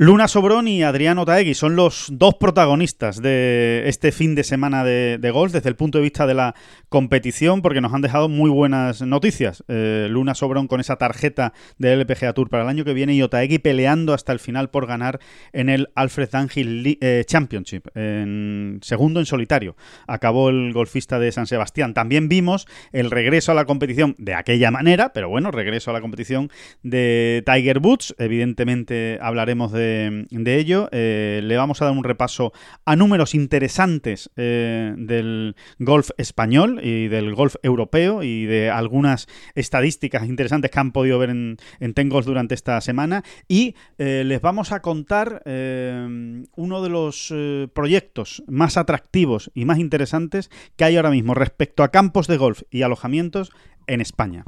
[0.00, 5.30] Luna Sobrón y Adriano Taegui son los dos protagonistas de este fin de semana de,
[5.32, 6.54] golf desde el punto de vista de la
[6.88, 9.64] competición, porque nos han dejado muy buenas noticias.
[9.66, 13.22] Eh, Luna Sobrón con esa tarjeta del LPGA Tour para el año que viene y
[13.22, 15.18] Otaegui peleando hasta el final por ganar
[15.52, 19.74] en el Alfred Angel eh, Championship, en segundo en solitario.
[20.06, 21.92] Acabó el golfista de San Sebastián.
[21.92, 26.00] También vimos el regreso a la competición de aquella manera, pero bueno, regreso a la
[26.00, 26.52] competición
[26.84, 28.14] de Tiger Woods.
[28.20, 29.87] Evidentemente hablaremos de
[30.30, 30.88] de, ello.
[30.92, 32.52] Eh, le vamos a dar un repaso
[32.84, 40.26] a números interesantes eh, del golf español y del golf europeo y de algunas estadísticas
[40.26, 43.22] interesantes que han podido ver en, en Tengos durante esta semana.
[43.48, 47.34] Y eh, les vamos a contar uno de los
[47.72, 52.62] proyectos más atractivos y más interesantes que hay ahora mismo respecto a campos de golf
[52.70, 53.50] y alojamientos
[53.86, 54.44] en España.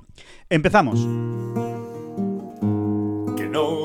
[0.48, 1.06] Empezamos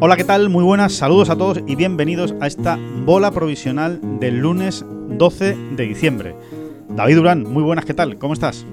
[0.00, 0.48] Hola, ¿qué tal?
[0.48, 5.82] Muy buenas, saludos a todos y bienvenidos a esta bola provisional del lunes 12 de
[5.82, 6.36] diciembre.
[6.88, 8.16] David Durán, muy buenas, ¿qué tal?
[8.16, 8.64] ¿Cómo estás?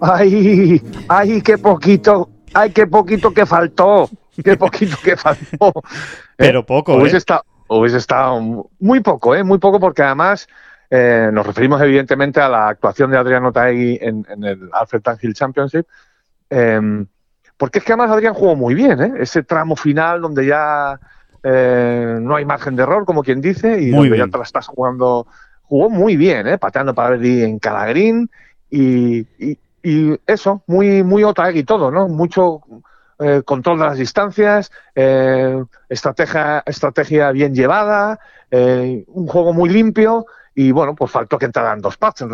[0.00, 4.10] Ay, ay, qué poquito, ay, qué poquito que faltó,
[4.42, 5.72] qué poquito que faltó.
[6.36, 7.18] Pero poco, hubiese ¿eh?
[7.18, 8.40] Estado, hubiese estado
[8.80, 9.44] muy poco, ¿eh?
[9.44, 10.48] Muy poco porque además
[10.90, 15.86] eh, nos referimos evidentemente a la actuación de Adriano Taegui en, el Alfred Tangill Championship.
[16.50, 17.06] Em,
[17.64, 19.14] porque es que además Adrián jugó muy bien, ¿eh?
[19.20, 21.00] Ese tramo final donde ya
[21.42, 24.66] eh, no hay margen de error, como quien dice, y donde ya te la estás
[24.66, 25.26] jugando.
[25.62, 26.58] Jugó muy bien, ¿eh?
[26.58, 28.28] Pateando para ver en cada green
[28.70, 29.26] y,
[30.26, 31.24] eso, muy, muy
[31.54, 32.06] y todo, ¿no?
[32.06, 32.60] Mucho
[33.18, 38.20] eh, control de las distancias, eh, estrategia, estrategia bien llevada,
[38.50, 42.24] un juego muy limpio y bueno, pues faltó que entraran dos pads,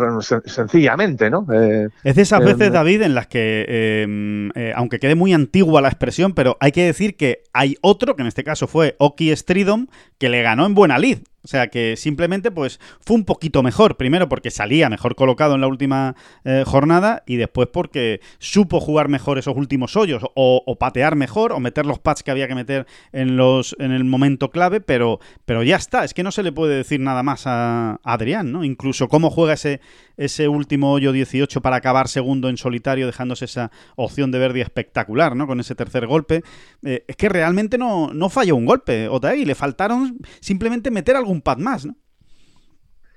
[0.45, 1.45] sencillamente, ¿no?
[1.51, 3.65] Eh, es de esas veces, David, en las que,
[4.03, 8.15] em, eh, aunque quede muy antigua la expresión, pero hay que decir que hay otro,
[8.15, 9.87] que en este caso fue Oki Stridom,
[10.19, 11.19] que le ganó en buena lid.
[11.43, 15.61] O sea que simplemente pues fue un poquito mejor, primero porque salía mejor colocado en
[15.61, 21.15] la última eh, jornada y después porque supo jugar mejor esos últimos hoyos o, patear
[21.15, 24.81] mejor o meter los pads que había que meter en los en el momento clave,
[24.81, 28.51] pero, pero ya está, es que no se le puede decir nada más a, Adrián,
[28.51, 28.63] ¿no?
[28.63, 29.81] Incluso cómo juega ese,
[30.17, 35.35] ese último hoyo 18 para acabar segundo en solitario dejándose esa opción de Verdi espectacular,
[35.35, 35.47] ¿no?
[35.47, 36.43] Con ese tercer golpe.
[36.83, 41.30] Eh, es que realmente no, no falló un golpe, y le faltaron simplemente meter algo
[41.31, 41.95] un pad más, ¿no?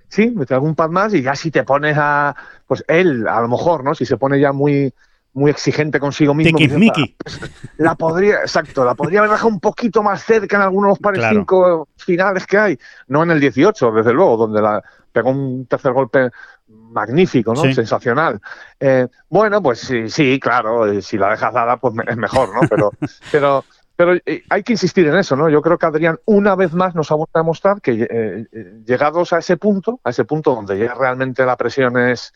[0.09, 2.37] Sí, meter algún pad más y ya si te pones a,
[2.67, 3.95] pues él, a lo mejor, ¿no?
[3.95, 4.95] Si se pone ya muy,
[5.33, 6.57] muy exigente consigo mismo.
[6.57, 7.41] Pues,
[7.79, 10.99] la podría, exacto, la podría haber dejado un poquito más cerca en algunos de los
[11.01, 14.83] pares cinco finales que hay, no en el 18, desde luego, donde la
[15.13, 16.31] pegó un tercer golpe
[16.69, 17.63] magnífico, ¿no?
[17.63, 18.41] Sensacional.
[18.79, 22.69] Eh, bueno, pues sí, sí, claro, eh, si la dejas dada, pues es mejor, ¿no?
[22.69, 22.93] Pero,
[23.33, 23.65] pero
[23.97, 25.49] pero eh, hay que insistir en eso, ¿no?
[25.49, 28.81] Yo creo que Adrián una vez más nos ha vuelto a demostrar que eh, eh,
[28.85, 32.33] llegados a ese punto, a ese punto donde ya realmente la presión es,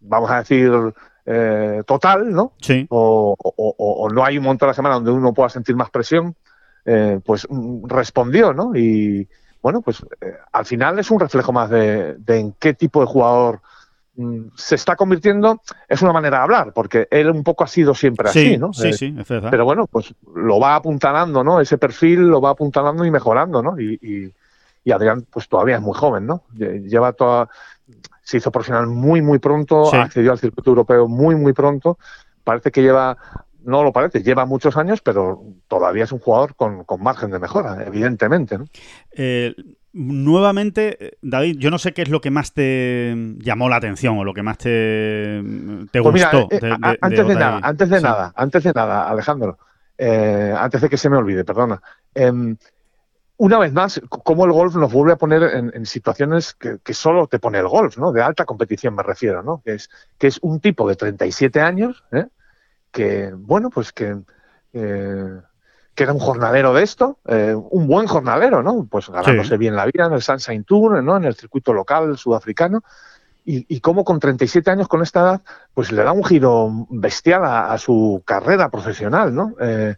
[0.00, 0.72] vamos a decir,
[1.86, 2.52] total, ¿no?
[2.60, 2.86] Sí.
[2.88, 6.36] O, no hay un momento de la semana donde uno pueda sentir más presión,
[7.24, 8.74] pues mm, respondió, ¿no?
[8.76, 9.28] Y
[9.60, 10.02] bueno, pues
[10.52, 13.60] al final es un reflejo más de, de en qué tipo de jugador
[14.54, 18.30] se está convirtiendo, es una manera de hablar, porque él un poco ha sido siempre
[18.30, 18.72] así, ¿no?
[18.72, 19.50] Sí, eh, sí, es verdad.
[19.50, 21.60] Pero bueno, pues lo va apuntalando, ¿no?
[21.60, 23.78] Ese perfil lo va apuntalando y mejorando, ¿no?
[23.78, 24.32] Y,
[24.90, 26.44] Adrián, pues todavía es muy joven, ¿no?
[26.54, 27.48] Lleva toda.
[28.22, 31.98] Se hizo profesional muy, muy pronto, accedió al circuito europeo muy, muy pronto.
[32.44, 33.16] Parece que lleva
[33.66, 37.40] no lo parece, lleva muchos años, pero todavía es un jugador con, con margen de
[37.40, 38.58] mejora, evidentemente.
[38.58, 38.66] ¿no?
[39.10, 39.56] Eh,
[39.96, 44.24] nuevamente, David, yo no sé qué es lo que más te llamó la atención o
[44.24, 45.42] lo que más te,
[45.90, 46.48] te pues gustó.
[46.50, 49.58] Eh, antes de, nada, antes de nada, antes de nada, Alejandro,
[49.96, 51.80] eh, antes de que se me olvide, perdona.
[52.14, 52.56] Em,
[53.38, 57.26] una vez más, cómo el golf nos vuelve a poner en, situaciones que, que, solo
[57.26, 58.12] te pone el golf, ¿no?
[58.12, 59.62] De alta competición me refiero, ¿no?
[59.64, 62.26] Que es, que es un tipo de 37 años, ¿eh?
[62.90, 64.16] que, bueno, pues que,
[65.96, 68.86] que era un jornalero de esto, eh, un buen jornalero, ¿no?
[68.88, 71.16] Pues ganándose bien la vida en el Sunshine Tour, ¿no?
[71.16, 72.84] En el circuito local sudafricano.
[73.46, 77.44] Y, y cómo con 37 años, con esta edad, pues le da un giro bestial
[77.44, 79.54] a, su carrera profesional, ¿no?
[79.58, 79.94] Eh,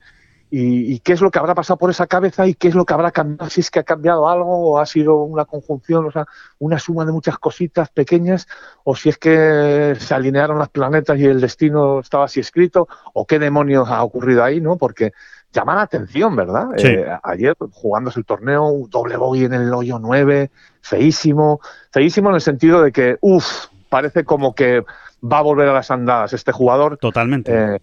[0.51, 2.95] y, qué es lo que habrá pasado por esa cabeza y qué es lo que
[2.95, 6.27] habrá cambiado, si es que ha cambiado algo o ha sido una conjunción, o sea,
[6.59, 8.47] una suma de muchas cositas pequeñas,
[8.83, 13.27] o si es que se alinearon los planetas y el destino estaba así escrito, o
[13.27, 14.77] qué demonios ha ocurrido ahí, ¿no?
[14.77, 15.13] Porque
[15.53, 16.69] llama la atención, ¿verdad?
[16.79, 20.51] Eh, ayer jugándose el torneo, doble bogey en el hoyo 9,
[20.81, 21.61] feísimo,
[21.91, 24.85] feísimo en el sentido de que, uff, parece como que
[25.23, 26.99] va a volver a las andadas este jugador.
[26.99, 27.53] Totalmente.
[27.53, 27.79] Eh,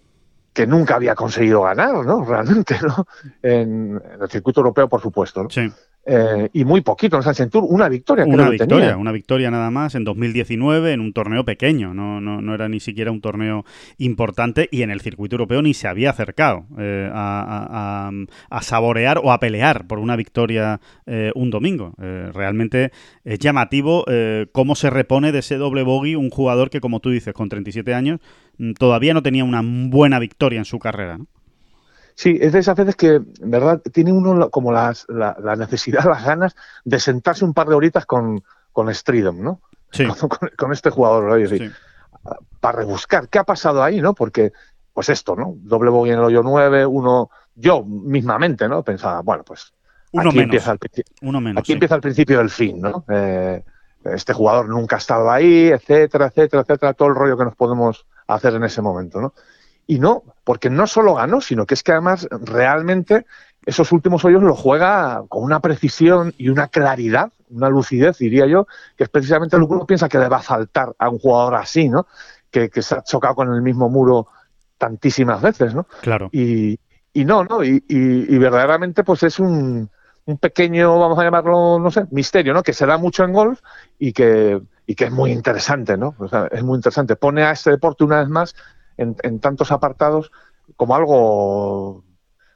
[0.53, 2.23] que nunca había conseguido ganar, ¿no?
[2.27, 3.05] Realmente, ¿no?
[3.41, 5.49] En, el circuito europeo, por supuesto, ¿no?
[5.49, 5.71] Sí.
[6.07, 8.25] Eh, y muy poquito en San Tour, una victoria.
[8.25, 12.53] Una victoria, una victoria nada más en 2019 en un torneo pequeño, no, no, no,
[12.53, 13.65] era ni siquiera un torneo
[13.97, 18.11] importante y en el circuito europeo ni se había acercado eh, a,
[18.61, 21.93] saborear o a pelear por una victoria eh, un domingo.
[21.97, 22.91] realmente
[23.23, 24.05] es llamativo
[24.51, 27.93] cómo se repone de ese doble bogey un jugador que, como tú dices, con 37
[27.93, 28.19] años
[28.57, 31.17] mm, todavía no tenía una buena victoria en su carrera.
[31.17, 31.27] ¿no?
[32.15, 33.81] Sí, es de esas veces que, ¿verdad?
[33.91, 38.41] Tiene uno como las, la, necesidad, las ganas de sentarse un par de horitas con,
[38.71, 39.61] con Stridom, ¿no?
[39.91, 40.05] Sí.
[40.57, 41.39] Con, este jugador,
[42.59, 44.13] para rebuscar qué ha pasado ahí, ¿no?
[44.13, 44.51] Porque,
[44.93, 45.53] pues esto, ¿no?
[45.57, 48.83] Doble bogey en el hoyo 9, uno, yo mismamente, ¿no?
[48.83, 49.73] Pensaba, bueno, pues
[50.11, 50.43] uno aquí, menos.
[50.43, 50.79] Empieza, el,
[51.21, 53.05] uno menos, aquí empieza el principio del fin, ¿no?
[53.07, 53.63] Eh,
[54.03, 58.05] este jugador nunca ha estado ahí, etcétera, etcétera, etcétera, todo el rollo que nos podemos
[58.27, 59.33] hacer en ese momento, ¿no?
[59.87, 63.25] Y no, porque no solo ganó, sino que es que además realmente
[63.65, 68.67] esos últimos hoyos lo juega con una precisión y una claridad, una lucidez, diría yo,
[68.95, 71.55] que es precisamente lo que uno piensa que le va a faltar a un jugador
[71.55, 72.07] así, ¿no?
[72.51, 74.27] Que, se ha chocado con el mismo muro
[74.77, 75.87] tantísimas veces, ¿no?
[76.01, 76.29] Claro.
[76.31, 76.79] Y,
[77.11, 77.63] y no, ¿no?
[77.63, 79.89] Y, y, verdaderamente pues es un,
[80.25, 82.63] un, pequeño, vamos a llamarlo, no sé, misterio, ¿no?
[82.63, 83.59] Que se da mucho en golf
[83.99, 86.15] y que, y que es muy interesante, ¿no?
[86.17, 87.15] O sea, es muy interesante.
[87.15, 88.55] Pone a este deporte una vez más
[88.97, 90.31] en, tantos apartados
[90.75, 92.03] como algo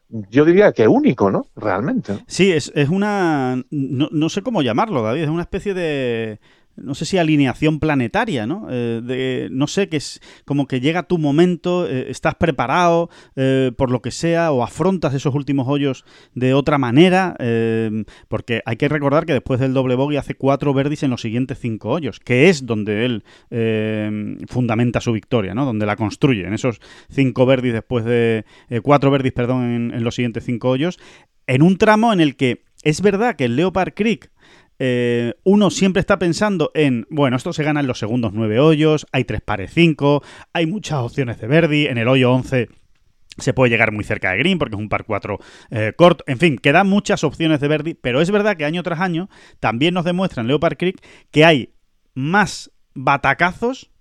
[0.09, 1.45] yo diría que único, ¿no?
[1.56, 2.24] Realmente.
[2.25, 3.63] Sí, es, es una...
[3.69, 5.21] No, no, sé cómo llamarlo, David.
[5.21, 6.39] Es una especie de
[6.81, 8.68] no sé si alineación planetaria, ¿no?
[8.70, 13.72] Eh, de, no sé, que es como que llega tu momento, eh, estás preparado eh,
[13.78, 17.36] por lo que sea, o afrontas esos últimos hoyos de otra manera,
[18.28, 21.60] porque hay que recordar que después del doble bogey hace cuatro verdis en los siguientes
[21.60, 23.24] cinco hoyos, que es donde él
[24.48, 25.66] fundamenta su victoria, ¿no?
[25.66, 26.80] Donde la construye, en esos
[27.10, 28.46] cinco verdis después de...
[28.84, 31.00] cuatro verdis, perdón, en, en los siguientes cinco hoyos,
[31.48, 34.31] en un tramo en el que es verdad que el Leopard Creek
[34.80, 39.06] eh, uno siempre está pensando en, bueno, esto se gana en los segundos nueve hoyos,
[39.12, 40.24] hay tres pares cinco,
[40.54, 42.70] hay muchas opciones de Verdi, en el hoyo 11
[43.38, 45.40] se puede llegar muy cerca de Green porque es un par 4
[45.72, 46.24] eh, corto.
[46.28, 49.30] En fin, quedan muchas opciones de Verdi, pero es verdad que año tras año
[49.60, 51.74] también nos demuestran Leopard Creek que hay
[52.14, 53.92] más batacazos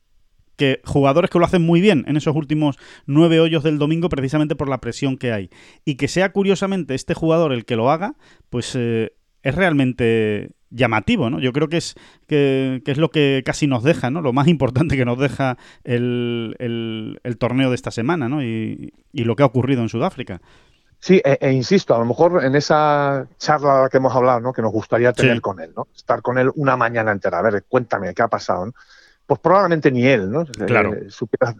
[0.56, 4.56] que jugadores que lo hacen muy bien en esos últimos nueve hoyos del domingo precisamente
[4.56, 5.50] por la presión que hay.
[5.84, 8.16] Y que sea curiosamente este jugador el que lo haga,
[8.50, 11.40] pues eh, es realmente llamativo, ¿no?
[11.40, 11.94] Yo creo que es,
[12.26, 14.20] que, es lo que casi nos deja, ¿no?
[14.20, 18.42] Lo más importante que nos deja el, el, torneo de esta semana, ¿no?
[18.42, 20.40] Y, lo que ha ocurrido en Sudáfrica.
[21.00, 24.52] Sí, e, e, insisto, a lo mejor en esa charla que hemos hablado, ¿no?
[24.52, 25.86] Que nos gustaría tener con él, ¿no?
[25.94, 27.38] Estar con él una mañana entera.
[27.38, 28.72] A ver, cuéntame, ¿qué ha pasado?
[29.26, 30.44] Pues probablemente ni él, ¿no?
[30.44, 30.94] Claro.
[30.94, 31.54] Eh, supiera,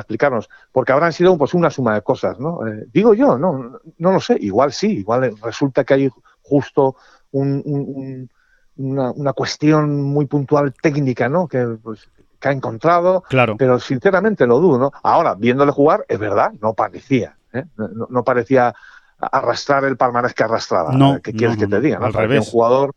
[0.00, 2.66] explicarnos, porque habrán sido pues una suma de cosas, ¿no?
[2.66, 6.10] Eh, digo yo, no, no lo sé, igual sí, igual resulta que hay
[6.42, 6.96] justo
[7.34, 8.28] un,
[8.76, 11.48] una, cuestión muy puntual técnica, ¿no?
[11.48, 12.08] Que, pues,
[12.40, 13.56] que ha encontrado, claro.
[13.56, 14.92] pero sinceramente lo dudo, ¿no?
[15.02, 17.64] Ahora, viéndole jugar, es verdad, no parecía, ¿eh?
[17.76, 18.74] no, parecía
[19.18, 20.92] arrastrar el palmarés que arrastraba.
[20.92, 21.98] No, ¿Qué quieres que te diga?
[21.98, 22.46] Al revés.
[22.46, 22.94] Un jugador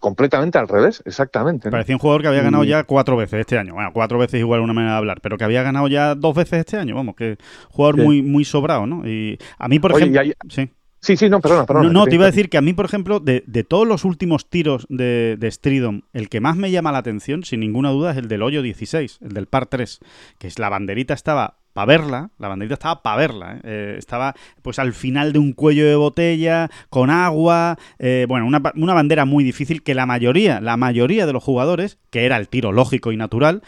[0.00, 1.70] completamente al revés, exactamente.
[1.70, 3.74] Parecía un jugador que había ganado ya cuatro veces este año.
[3.74, 6.60] Bueno, cuatro veces igual una manera de hablar, pero que había ganado ya dos veces
[6.60, 6.94] este año.
[6.94, 7.36] Vamos, que
[7.70, 9.06] jugador muy, muy sobrado, ¿no?
[9.06, 10.22] Y a mí, por ejemplo.
[10.48, 10.70] sí.
[11.00, 11.90] Sí, sí, no, perdona, perdona.
[11.90, 14.50] No, te iba a decir que a mí, por ejemplo, de, de todos los últimos
[14.50, 18.18] tiros de, de, Stridom, el que más me llama la atención, sin ninguna duda, es
[18.18, 20.00] el del hoyo 16, el del par 3,
[20.38, 23.60] que es la banderita estaba para verla, la banderita estaba para verla, ¿eh?
[23.64, 28.60] Eh, estaba pues al final de un cuello de botella, con agua, eh, bueno, una,
[28.74, 32.48] una, bandera muy difícil que la mayoría, la mayoría de los jugadores, que era el
[32.48, 33.62] tiro lógico y natural,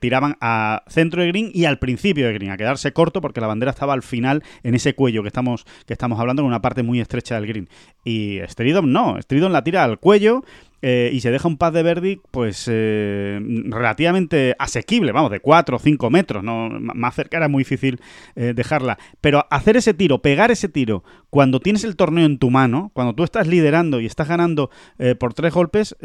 [0.00, 3.48] tiraban a centro de green y al principio de green, a quedarse corto porque la
[3.48, 6.82] bandera estaba al final en ese cuello que estamos, que estamos hablando, en una parte
[6.82, 7.68] muy estrecha del green.
[8.04, 10.42] Y Stridom no, Stridom la tira al cuello
[10.80, 15.76] eh, y se deja un pad de Verdi, pues eh, relativamente asequible, vamos, de 4
[15.76, 16.68] o 5 metros, ¿no?
[16.70, 18.00] más cerca era muy difícil
[18.36, 18.98] eh, dejarla.
[19.20, 23.14] Pero hacer ese tiro, pegar ese tiro, cuando tienes el torneo en tu mano, cuando
[23.14, 24.70] tú estás liderando y estás ganando
[25.18, 25.96] por tres golpes,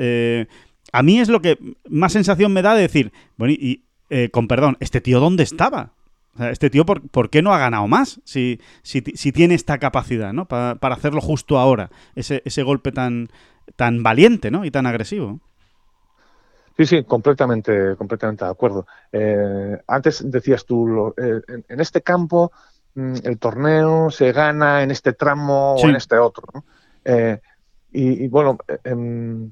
[0.92, 1.58] a mí es lo que
[1.89, 3.84] más sensación me da de decir, bueno, y
[4.32, 5.94] con perdón, ¿este tío dónde estaba?
[6.39, 8.20] este tío, ¿por, qué no ha ganado más?
[8.24, 9.01] Si, si,
[9.32, 10.48] tiene esta capacidad, ¿no?
[10.48, 13.30] para hacerlo justo ahora, ese, ese golpe tan,
[13.75, 14.65] tan valiente ¿no?
[14.65, 15.39] y tan agresivo.
[16.77, 18.88] Sí, sí, completamente, completamente de acuerdo.
[19.12, 22.51] Eh, antes decías tú, eh, en, este campo
[22.96, 26.48] mm, el torneo se gana en este tramo o en este otro.
[27.05, 27.39] Eh,
[27.91, 29.51] y, bueno, em,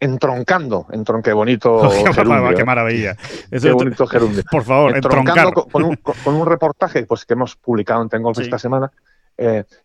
[0.00, 2.54] entroncando, entronque bonito gerundio.
[2.56, 3.14] qué maravilla.
[3.50, 4.42] qué bonito gerundio.
[4.50, 8.58] Por favor, entroncando con, un, con, un, reportaje pues, que hemos publicado en Tengolf esta
[8.58, 8.90] semana.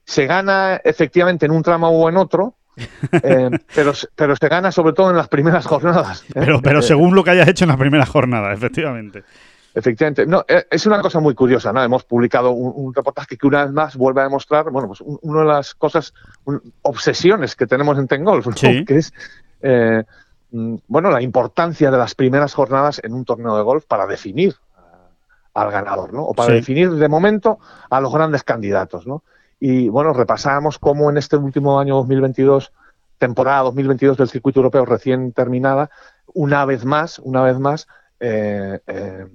[0.05, 2.55] se gana efectivamente en un tramo o en otro,
[3.23, 6.23] eh, pero, pero se gana sobre todo en las primeras jornadas.
[6.29, 6.33] ¿eh?
[6.33, 9.23] Pero, pero eh, según lo que hayas hecho en las primeras jornadas, efectivamente.
[9.75, 10.27] Efectivamente.
[10.27, 11.83] No, es una cosa muy curiosa, ¿no?
[11.83, 15.47] Hemos publicado un, reportaje que una vez más vuelve a demostrar, bueno, pues una de
[15.47, 16.13] las cosas,
[16.83, 18.47] obsesiones que tenemos en Tengolf,
[18.87, 19.11] que es,
[20.51, 24.55] mm, bueno, la importancia de las primeras jornadas en un torneo de golf para definir
[25.55, 26.23] al ganador, ¿no?
[26.23, 27.57] O para definir de momento
[27.89, 29.23] a los grandes candidatos, ¿no?
[29.65, 32.73] Y bueno, repasamos cómo en este último año 2022,
[33.17, 35.89] temporada 2022 del circuito europeo recién terminada,
[36.33, 37.87] una vez más, una vez más,
[38.19, 39.25] eh, eh,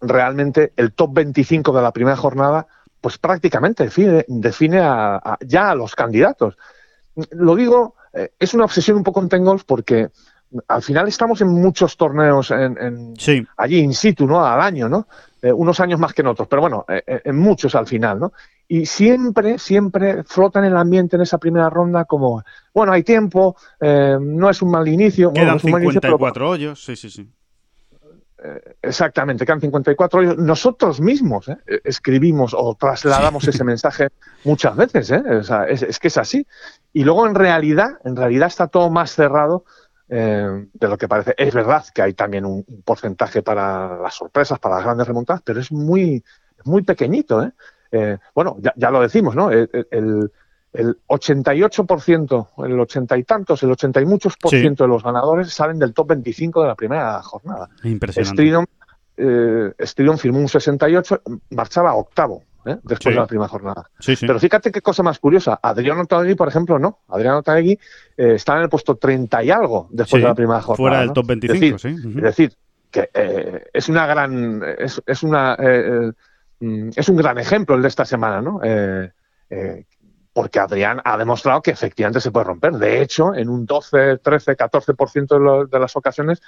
[0.00, 2.68] realmente el top 25 de la primera jornada,
[3.00, 6.56] pues prácticamente define, define a, ya a los candidatos.
[7.32, 10.10] Lo digo, eh, es una obsesión un poco en Tengolf porque
[10.68, 13.14] al final estamos en muchos torneos en,
[13.56, 14.44] allí in situ, ¿no?
[14.44, 15.06] Al año, ¿no?
[15.42, 18.32] unos años más que en otros, pero bueno, en muchos al final, ¿no?
[18.72, 23.56] y siempre, siempre flota en el ambiente en esa primera ronda como, bueno, hay tiempo,
[23.80, 25.32] eh, no es un mal inicio.
[25.32, 27.28] Quedan bueno, 54 hoyos, sí, sí, sí.
[28.44, 30.38] Eh, exactamente, quedan 54 hoyos.
[30.38, 34.10] Nosotros mismos eh, escribimos o trasladamos ese mensaje
[34.44, 36.46] muchas veces, es, que es así.
[36.92, 39.64] Y luego en realidad, en realidad está todo más cerrado
[40.10, 41.34] de lo que parece.
[41.38, 45.60] Es verdad que hay también un, porcentaje para las sorpresas, para las grandes remontadas, pero
[45.60, 46.24] es muy,
[46.64, 47.52] muy pequeñito, ¿eh?
[47.92, 49.50] Eh, bueno, ya, lo decimos, ¿no?
[49.50, 50.30] El, el,
[51.08, 55.80] 88%, el 80 y tantos, el 80 y muchos por ciento de los ganadores salen
[55.80, 57.68] del top 25 de la primera jornada.
[57.82, 58.66] Impresionante.
[59.80, 62.44] Stridon, firmó un 68, marchaba octavo.
[62.66, 62.78] ¿Eh?
[62.82, 63.90] después de la primera jornada.
[64.20, 65.58] Pero fíjate qué cosa más curiosa.
[65.62, 67.00] Adriano Taegui, por ejemplo, no.
[67.08, 67.72] Adriano Taegui
[68.16, 70.76] eh, está en el puesto 30 y algo después de la primera jornada.
[70.76, 71.88] Fuera del top 25, sí.
[71.88, 72.52] Es decir,
[72.90, 73.10] que
[73.72, 74.62] es una gran.
[74.78, 75.56] Es, es una
[76.60, 78.60] Mm, es un gran ejemplo el de esta semana, ¿no?
[78.62, 79.10] Eh,
[79.48, 79.86] eh,
[80.32, 82.74] porque Adrián ha demostrado que efectivamente se puede romper.
[82.74, 86.40] De hecho, en un 12, 13, 14% de, de las ocasiones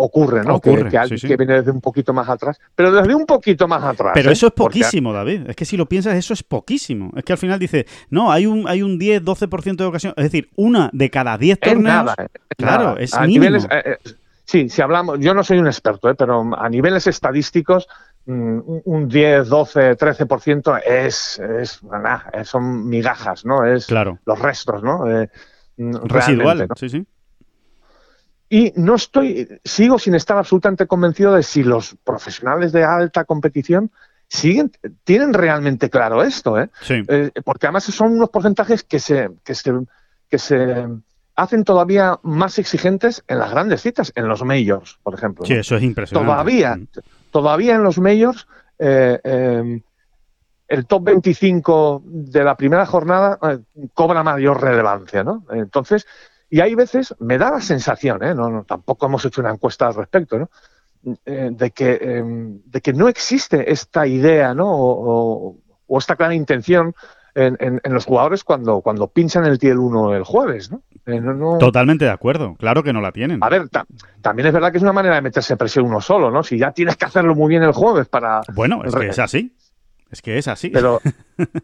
[0.00, 0.60] ocurre, ¿no?
[0.60, 4.12] que, alguien que viene desde un poquito más atrás, pero desde un poquito más atrás.
[4.14, 4.32] Pero ¿eh?
[4.32, 5.48] eso es poquísimo, David.
[5.48, 7.12] Es que si lo piensas, eso es poquísimo.
[7.16, 10.14] Es que al final dice, no, hay un, hay un 10, 12% de ocasiones.
[10.16, 11.82] Es decir, una de cada 10 torneos.
[11.82, 12.14] nada,
[12.56, 13.58] claro, es mínimo.
[14.44, 17.88] sí, si hablamos, yo no soy un experto, pero a niveles estadísticos
[18.28, 21.80] Mm, un 10, 12, 13% es, es
[22.44, 23.64] son migajas, ¿no?
[23.64, 25.10] Es los restos, ¿no?
[25.10, 25.30] Eh,
[25.78, 27.06] mm, Residual, sí, sí.
[28.48, 33.90] Y no estoy, sigo sin estar absolutamente convencido de si los profesionales de alta competición
[34.26, 34.72] siguen,
[35.04, 36.70] tienen realmente claro esto, ¿eh?
[36.82, 37.02] Sí.
[37.08, 39.72] Eh, porque además son unos porcentajes que se, que se,
[40.30, 40.86] que se
[41.34, 45.44] hacen todavía más exigentes en las grandes citas, en los majors, por ejemplo.
[45.44, 46.26] Sí, eso es impresionante.
[46.26, 46.86] Todavía, mm
[47.30, 48.46] todavía en los majors
[48.78, 49.80] eh, eh,
[50.68, 53.58] el top 25 de la primera jornada eh,
[53.94, 55.44] cobra mayor relevancia, ¿no?
[55.50, 56.06] Entonces,
[56.50, 60.38] y hay veces, me da la sensación, no, tampoco hemos hecho una encuesta al respecto,
[60.38, 60.50] ¿no?
[61.02, 62.22] de, que,
[62.64, 64.66] de que no existe esta idea, ¿no?
[64.68, 65.56] O,
[65.98, 66.94] esta clara intención
[67.34, 70.82] en, los jugadores cuando, cuando pinchan el Tiel 1 el jueves, ¿no?
[71.06, 71.22] Eh,
[71.58, 73.38] Totalmente de acuerdo, claro que no la tienen.
[73.42, 73.68] A ver,
[74.20, 76.42] también es verdad que es una manera de meterse presión uno solo, ¿no?
[76.42, 78.42] Si ya tienes que hacerlo muy bien el jueves para...
[78.54, 79.54] Bueno, es que es así.
[80.10, 80.70] Es que es así.
[80.70, 81.00] Pero,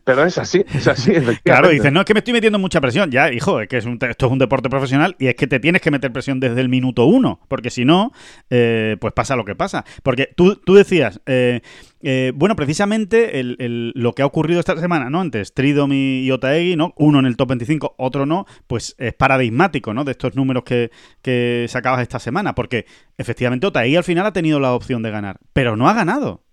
[0.04, 1.12] pero es así, es así.
[1.44, 3.10] Claro, dices, no es que me estoy metiendo mucha presión.
[3.10, 5.80] Ya, hijo, es que es esto es un deporte profesional y es que te tienes
[5.80, 8.12] que meter presión desde el minuto uno, porque si no,
[8.50, 9.84] eh, pues pasa lo que pasa.
[10.02, 11.60] Porque tú, tú decías, eh,
[12.02, 15.22] eh, bueno, precisamente lo que ha ocurrido esta semana, ¿no?
[15.22, 16.92] Entre Stridom y, Otaegui, ¿no?
[16.96, 20.04] Uno en el top 25, otro no, pues es paradigmático, ¿no?
[20.04, 20.90] De estos números que,
[21.22, 22.84] que sacabas esta semana, porque
[23.16, 26.43] efectivamente Otaegui al final ha tenido la opción de ganar, pero no ha ganado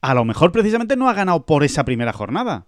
[0.00, 2.66] a lo mejor precisamente no ha ganado por esa primera jornada.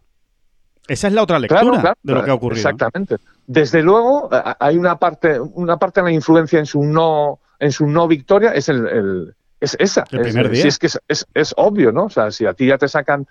[0.89, 2.61] Esa es la otra lectura de lo que ha ocurrido.
[2.61, 3.17] Exactamente.
[3.47, 7.87] Desde luego, hay una parte, una parte de la influencia en su no, en su
[7.87, 10.05] no victoria, es el, es esa.
[10.11, 10.63] El primer día.
[10.63, 12.05] Si es que es, es, obvio, ¿no?
[12.05, 13.27] O sea, si a ti ya te sacan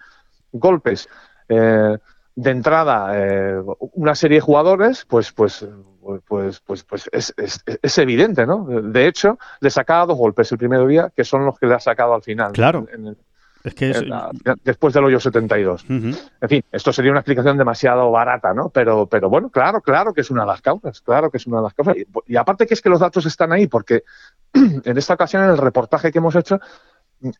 [0.51, 1.07] golpes
[1.47, 1.97] eh,
[2.35, 3.61] de entrada eh,
[3.93, 5.65] una serie de jugadores, pues, pues,
[6.27, 8.65] pues, pues, pues es, es, es, evidente, ¿no?
[8.65, 11.79] De hecho, le sacaba dos golpes el primer día, que son los que le ha
[11.79, 12.51] sacado al final.
[12.51, 12.85] Claro.
[12.91, 13.17] En
[13.65, 13.93] es que
[14.63, 15.85] después del hoyo 72.
[15.89, 16.13] En
[16.47, 18.69] fin, esto sería una explicación demasiado barata, ¿no?
[18.69, 21.57] Pero, pero bueno, claro, claro que es una de las causas, claro que es una
[21.57, 21.95] de las causas.
[22.27, 24.03] Y, aparte que es que los datos están ahí, porque
[24.53, 26.59] en esta ocasión, en el reportaje que hemos hecho,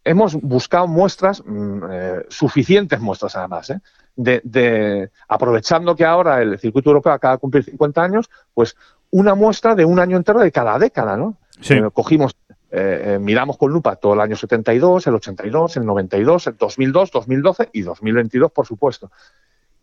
[0.03, 3.79] hemos buscado muestras, mm, eh, suficientes muestras además, ¿eh?
[4.15, 8.75] de, aprovechando que ahora el circuito europeo acaba de cumplir 50 años, pues
[9.11, 11.37] una muestra de un año entero de cada década, ¿no?
[11.61, 11.75] Sí.
[11.75, 12.35] Eh, cogimos
[12.71, 17.11] eh, eh, miramos con lupa todo el año 72, el 82, el 92, el 2002,
[17.11, 19.11] 2012 y 2022, por supuesto.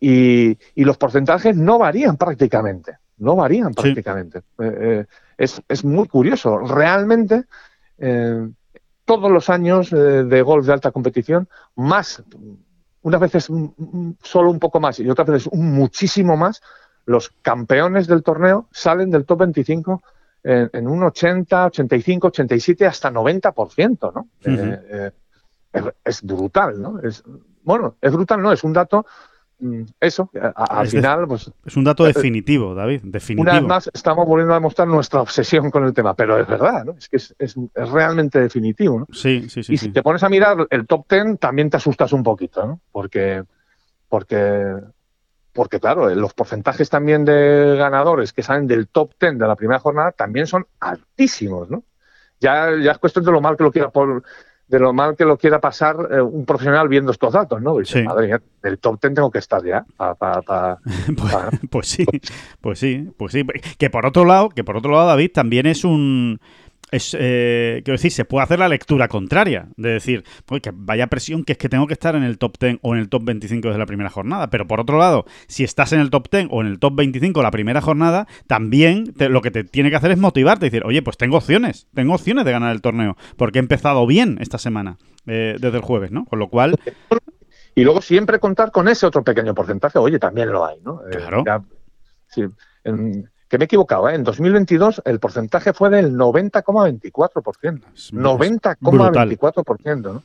[0.01, 4.43] Y, los porcentajes no varían prácticamente, no varían prácticamente.
[4.59, 5.05] Eh,
[5.39, 6.59] es, muy curioso.
[6.59, 7.45] Realmente,
[9.05, 12.23] todos los años de golf de alta competición, más,
[13.03, 13.49] unas veces
[14.23, 16.63] solo un poco más y otras veces muchísimo más,
[17.07, 20.03] los campeones del torneo salen del top 25
[20.45, 24.29] en, un 80, 85, 87, hasta 90%, ¿no?
[24.45, 25.13] Eh,
[25.73, 27.01] eh, es, brutal, ¿no?
[27.01, 27.23] Es,
[27.63, 28.53] bueno, es brutal, ¿no?
[28.53, 29.07] Es un dato,
[29.61, 31.51] mm, eso, al final, pues...
[31.65, 33.43] Es un dato eh, definitivo, David, definitivo.
[33.43, 36.85] Una vez más, estamos volviendo a demostrar nuestra obsesión con el tema, pero es verdad,
[36.85, 36.93] ¿no?
[36.99, 39.07] Es que es, es, realmente definitivo, ¿no?
[39.13, 39.75] Sí, sí, sí.
[39.75, 42.81] Y si te pones a mirar el top 10, también te asustas un poquito, ¿no?
[42.91, 43.45] Porque,
[44.09, 44.75] porque
[45.53, 49.57] porque claro, eh, los porcentajes también de ganadores que salen del top 10 de la
[49.57, 51.85] primera jornada también son altísimos, ¿no?
[52.41, 54.25] Ya, ya es cuestión de lo mal que lo quiera por,
[54.73, 57.77] de lo mal que lo quiera pasar eh, un profesional viendo estos datos, ¿no?
[57.79, 59.85] Dice, Madre mía, del top 10 tengo que estar ya.
[59.99, 61.35] pues,
[61.71, 62.07] pues, sí,
[62.61, 63.45] pues sí, pues sí.
[63.79, 66.41] Que por otro lado, que por otro lado, David, también es un
[66.93, 71.07] es, eh, quiero decir, se puede hacer la lectura contraria, de decir, pues que vaya
[71.09, 73.25] presión que es que tengo que estar en el top 10 o en el top
[73.25, 74.51] 25 desde la primera jornada.
[74.51, 77.43] Pero por otro lado, si estás en el top 10 o en el top 25
[77.43, 81.17] la primera jornada, también lo que te tiene que hacer es motivarte, decir, oye, pues
[81.17, 85.57] tengo opciones, tengo opciones de ganar el torneo, porque he empezado bien esta semana, eh,
[85.59, 86.27] desde el jueves, ¿no?
[86.27, 86.77] Con lo cual...
[87.75, 91.01] Y luego siempre contar con ese otro pequeño porcentaje, oye, también lo hay, ¿no?
[91.11, 91.65] Eh, claro.
[92.27, 92.45] sí,
[92.85, 94.15] en, que me he equivocado, ¿eh?
[94.15, 97.83] en 2022 el porcentaje fue del 90,24%.
[98.13, 100.01] 90,24%.
[100.01, 100.23] ¿no?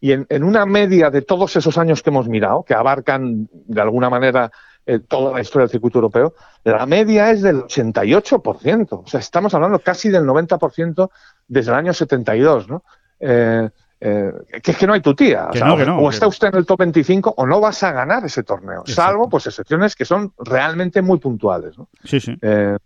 [0.00, 4.08] Y en, una media de todos esos años que hemos mirado, que abarcan de alguna
[4.08, 4.50] manera
[4.86, 6.32] eh, toda la historia del circuito europeo,
[6.64, 9.02] la media es del 88%.
[9.04, 11.10] O sea, estamos hablando casi del 90%
[11.48, 12.70] desde el año 72.
[12.70, 12.82] ¿no?
[13.20, 13.68] Eh,
[14.00, 14.32] eh,
[14.62, 15.48] que es que no hay tu tía.
[15.98, 19.28] o, está usted en el top 25 o no vas a ganar ese torneo, salvo
[19.28, 21.76] pues excepciones que son realmente muy puntuales.
[21.76, 21.88] ¿no?
[22.04, 22.34] Sí, sí.
[22.40, 22.76] Eh,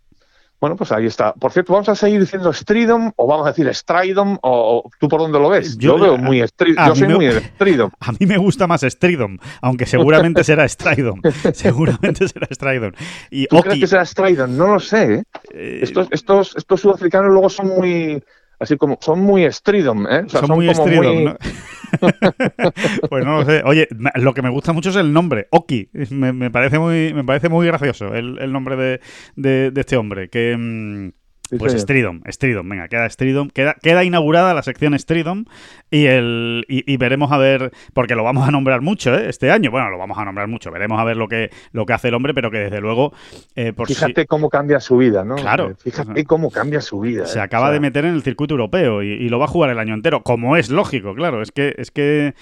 [0.59, 1.33] bueno, pues ahí está.
[1.33, 5.19] Por cierto, ¿vamos a seguir diciendo Stridom o vamos a decir Stridom o, tú por
[5.19, 5.77] dónde lo ves?
[5.77, 6.87] Yo, veo muy Stridom.
[6.87, 7.91] Yo soy muy Stridom.
[7.99, 11.21] A mí me gusta más Stridom, aunque seguramente será Stridom.
[11.53, 12.91] seguramente será Stridom.
[13.29, 14.55] Y ¿Tú crees que será Stridom?
[14.55, 15.13] No lo sé.
[15.13, 15.23] ¿eh?
[15.53, 18.23] eh estos, estos, estos sudafricanos luego son muy
[18.59, 20.23] así como son muy Stridom, ¿eh?
[20.27, 21.37] son, muy Stridom, ¿no?
[23.09, 23.61] pues no lo sé.
[23.65, 25.89] Oye, lo que me gusta mucho es el nombre, Oki.
[26.09, 30.29] Me, parece muy, me parece muy gracioso el, nombre de, de, este hombre.
[30.29, 31.11] Que.
[31.59, 35.45] Pues Stridom, Stridom, venga, queda Stridom, queda, queda inaugurada la sección Stridom
[35.91, 39.29] y el y, veremos a ver, porque lo vamos a nombrar mucho ¿eh?
[39.29, 41.93] este año, bueno, lo vamos a nombrar mucho, veremos a ver lo que, lo que
[41.93, 43.13] hace el hombre, pero que desde luego...
[43.55, 45.35] Eh, fíjate cómo cambia su vida, ¿no?
[45.35, 45.69] Claro.
[45.69, 47.27] Eh, fíjate cómo cambia su vida.
[47.27, 49.93] Se acaba de meter en el circuito europeo y, lo va a jugar el año
[49.93, 52.33] entero, como es lógico, claro, es que, es que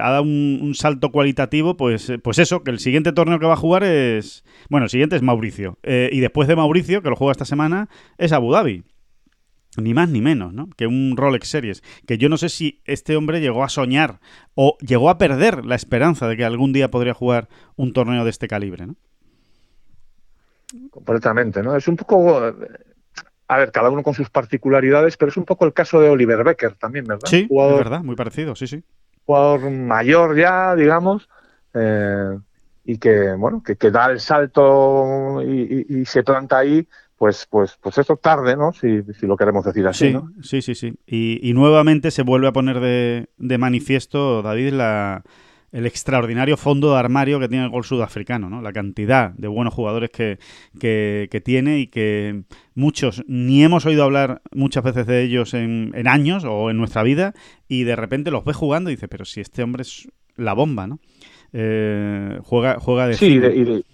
[0.00, 3.56] ha dado un, salto cualitativo, pues, pues eso, que el siguiente torneo que va a
[3.56, 7.44] jugar es, bueno, el siguiente es Mauricio, y después de Mauricio, que lo juega esta
[7.44, 8.84] semana, es Abu Dhabi.
[9.76, 10.68] Ni más ni menos, ¿no?
[10.76, 11.82] Que un Rolex Series.
[12.06, 14.20] Que yo no sé si este hombre llegó a soñar
[14.54, 18.30] o llegó a perder la esperanza de que algún día podría jugar un torneo de
[18.30, 18.96] este calibre, ¿no?
[20.90, 21.74] Completamente, ¿no?
[21.74, 22.38] Es un poco.
[23.48, 26.44] A ver, cada uno con sus particularidades, pero es un poco el caso de Oliver
[26.44, 27.28] Becker también, ¿verdad?
[27.28, 28.82] Sí, es verdad, muy parecido, sí, sí.
[29.24, 31.28] Jugador mayor ya, digamos,
[31.74, 32.38] eh,
[32.84, 36.88] y que, bueno, que, da el salto y se planta ahí
[37.22, 38.72] pues, pues, pues eso tarde, ¿no?
[38.72, 40.32] Si, lo queremos decir así, sí, ¿no?
[40.42, 40.94] Sí, sí, sí.
[41.06, 45.22] Y, nuevamente se vuelve a poner de, manifiesto, David, la,
[45.70, 48.60] el extraordinario fondo de armario que tiene el gol sudafricano, ¿no?
[48.60, 50.40] La cantidad de buenos jugadores que,
[50.80, 52.42] que, tiene y que
[52.74, 57.04] muchos ni hemos oído hablar muchas veces de ellos en, en, años o en nuestra
[57.04, 57.34] vida
[57.68, 60.88] y de repente los ves jugando y dices, pero si este hombre es la bomba,
[60.88, 60.98] ¿no?
[61.52, 63.14] eh, juega, juega de...
[63.14, 63.84] Sí, y de,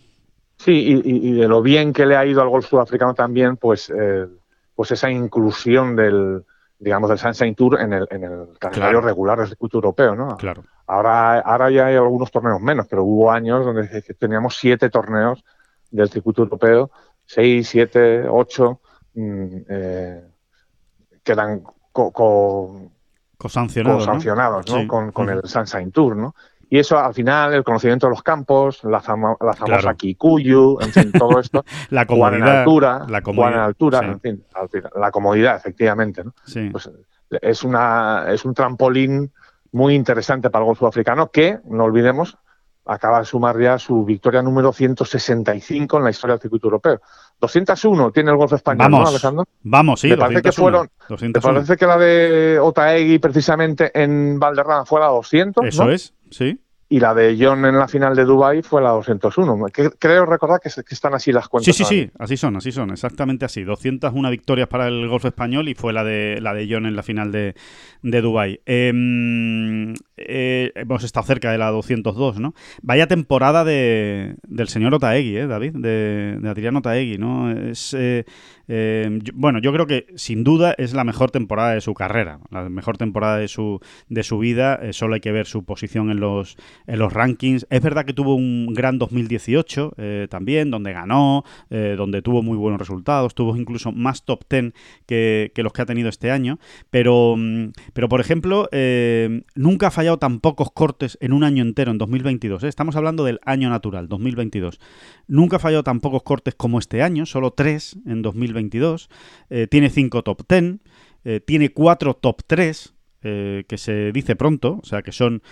[0.59, 4.27] sí y, de lo bien que le ha ido al golf sudafricano también, pues, eh,
[4.75, 6.45] pues esa inclusión del,
[6.79, 10.37] digamos, del Sunshine Tour en el, en el calendario regular del circuito europeo, ¿no?
[10.37, 10.65] Claro.
[10.87, 15.45] Ahora, ahora ya hay algunos torneos menos, pero hubo años donde teníamos siete torneos
[15.91, 16.91] del circuito europeo,
[17.25, 18.81] seis, siete, ocho,
[19.15, 20.25] mm, eh,
[21.23, 22.91] que eran co,
[24.05, 26.35] sancionados, con, con el Sunshine Tour, ¿no?
[26.71, 29.03] Y eso, al final, el conocimiento de los campos, la,
[29.41, 31.65] la famosa Kikuyu, en fin, todo esto.
[31.91, 32.39] la comodidad.
[32.39, 33.55] En altura, la comodidad.
[33.55, 34.45] en altura, en fin,
[34.95, 36.25] la comodidad, efectivamente.
[36.25, 36.35] ¿no?
[36.71, 36.91] Pues,
[37.31, 39.33] es, una, es un trampolín
[39.73, 42.37] muy interesante para el golf sudafricano que, no olvidemos,
[42.89, 47.01] acaba de sumar ya su victoria número 165 en la historia del circuito europeo.
[47.41, 49.45] 201 tiene el golf español, vamos, ¿no, Alejandro?
[49.63, 50.09] Vamos, sí.
[50.09, 50.89] Me parece que fueron.
[51.21, 55.65] Me parece que la de Otaegui, precisamente en Valderrama, fue la 200.
[55.67, 56.59] Eso es, sí
[56.91, 59.67] y la de John en la final de Dubai fue la 201.
[59.99, 61.77] creo recordar que, están así las cuentas.
[61.77, 63.63] Sí, sí, sí, así son, así son, exactamente así.
[63.63, 67.03] 201 victorias para el golf español y fue la de la de John en la
[67.03, 67.55] final de,
[68.03, 68.61] de Dubai.
[68.65, 72.55] Em, eh, hemos estado cerca de la 202, ¿no?
[72.83, 75.73] Vaya temporada de, del señor Otaegui, ¿eh, David?
[75.75, 77.51] De, de Adriano Otaegui, ¿no?
[77.51, 78.25] Es, eh,
[78.69, 82.69] eh, bueno, yo creo que sin duda es la mejor temporada de su carrera, la
[82.69, 84.79] mejor temporada de su, de su vida.
[84.83, 86.57] Eh, solo hay que ver su posición en los,
[86.89, 87.67] en los rankings.
[87.71, 92.81] Es verdad que tuvo un gran 2018 eh, también, donde ganó, donde tuvo muy buenos
[92.81, 94.73] resultados, tuvo incluso más top 10
[95.07, 96.59] que, los que ha tenido este año.
[96.91, 98.69] Pero, mm, pero por ejemplo,
[99.55, 102.65] nunca ha fallado tan pocos cortes en un año entero, en 2022.
[102.65, 104.81] Estamos hablando del año natural, 2022.
[105.27, 109.09] Nunca ha fallado tan pocos cortes como este año, solo tres en 2022.
[109.51, 110.77] Eh, tiene cinco top 10,
[111.25, 115.43] eh, tiene cuatro top 3, eh, que se dice pronto, o sea que son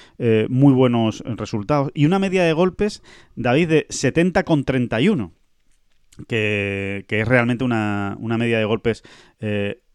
[0.49, 1.91] muy buenos resultados.
[1.95, 3.03] Y una media de golpes,
[3.35, 5.33] David, de 70 con 31,
[6.29, 9.03] que, que es realmente una, una, media de golpes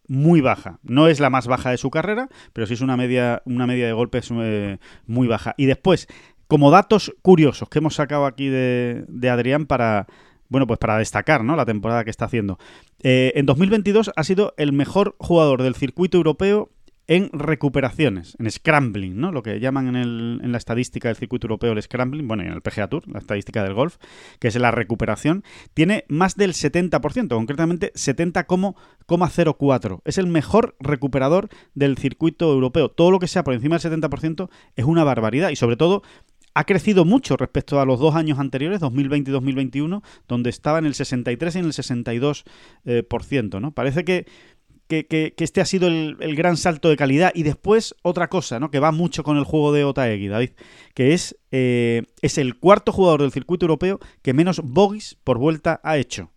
[0.07, 0.79] muy baja.
[0.83, 3.87] No es la más baja de su carrera, pero sí es una media, una media
[3.87, 5.55] de golpes muy baja.
[5.57, 6.07] Y después,
[6.51, 10.07] como datos curiosos que hemos sacado aquí de, Adrián para,
[10.49, 11.55] bueno, pues para destacar, ¿no?
[11.55, 12.59] La temporada que está haciendo.
[13.01, 16.69] Eh, en 2022 ha sido el mejor jugador del circuito europeo
[17.11, 19.33] en recuperaciones, en scrambling, ¿no?
[19.33, 22.53] Lo que llaman en, el, en la estadística del circuito europeo el scrambling, bueno, en
[22.53, 23.97] el PGA Tour, la estadística del golf,
[24.39, 25.43] que es la recuperación,
[25.73, 30.01] tiene más del 70%, concretamente 70,04.
[30.05, 32.87] Es el mejor recuperador del circuito europeo.
[32.87, 36.03] Todo lo que sea por encima del 70% es una barbaridad y sobre todo
[36.53, 40.85] ha crecido mucho respecto a los dos años anteriores, 2020 y 2021, donde estaba en
[40.85, 42.43] el 63 y en el 62%.
[42.85, 43.71] Eh, por ciento, ¿no?
[43.71, 44.25] Parece que,
[44.91, 47.31] que, este ha sido el, gran salto de calidad.
[47.33, 48.69] Y después otra cosa, ¿no?
[48.69, 50.51] que va mucho con el juego de Otaegui, David,
[50.93, 55.79] que es, eh, es el cuarto jugador del circuito europeo que menos bogies por vuelta
[55.83, 56.29] ha hecho.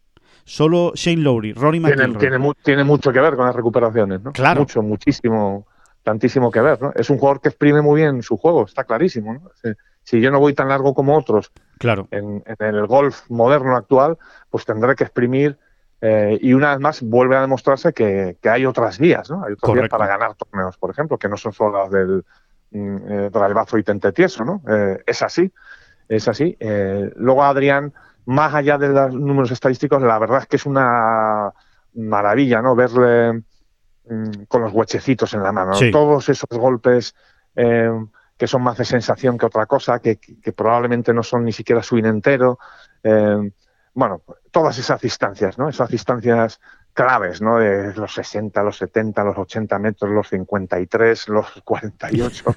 [0.45, 2.19] Solo Shane Lowry, Rory McIlroy.
[2.19, 4.33] Tiene, tiene, mucho que ver con las recuperaciones, ¿no?
[4.33, 4.61] Claro.
[4.61, 5.67] Mucho, muchísimo,
[6.03, 6.93] tantísimo que ver, ¿no?
[6.95, 9.51] Es un jugador que exprime muy bien su juego, está clarísimo, ¿no?
[10.05, 12.09] si yo no voy tan largo como otros claro.
[12.11, 14.19] en, el golf moderno actual,
[14.51, 15.59] pues tendré que exprimir
[16.07, 19.43] eh, y una vez más vuelve a demostrarse que, hay otras vías, ¿no?
[19.43, 22.27] Hay otras vías para ganar torneos, por ejemplo, que no son solo las del
[22.73, 24.61] mm, eh, drivazo y tente tieso, ¿no?
[24.69, 25.51] Eh, es así,
[26.07, 26.59] es así.
[27.17, 27.95] luego Adrián,
[28.27, 31.55] más allá de los números estadísticos, la verdad es que es una
[31.95, 32.77] maravilla, ¿no?
[32.77, 33.43] Verle
[34.07, 37.15] mm, con los huechecitos en la mano, todos esos golpes
[38.37, 40.19] que son más de sensación que otra cosa, que,
[40.55, 42.59] probablemente no son ni siquiera swing entero.
[43.03, 43.53] Eh,
[43.95, 45.69] bueno, todas esas distancias, ¿no?
[45.69, 46.61] Esas distancias
[46.93, 47.59] claves, ¿no?
[47.59, 52.55] De los 60, los 70, los 80 metros, los 53, los 48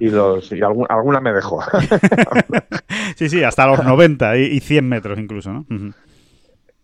[0.00, 1.62] y los y alguna me dejó.
[3.16, 5.66] sí, sí, hasta los 90 y, 100 metros incluso, ¿no?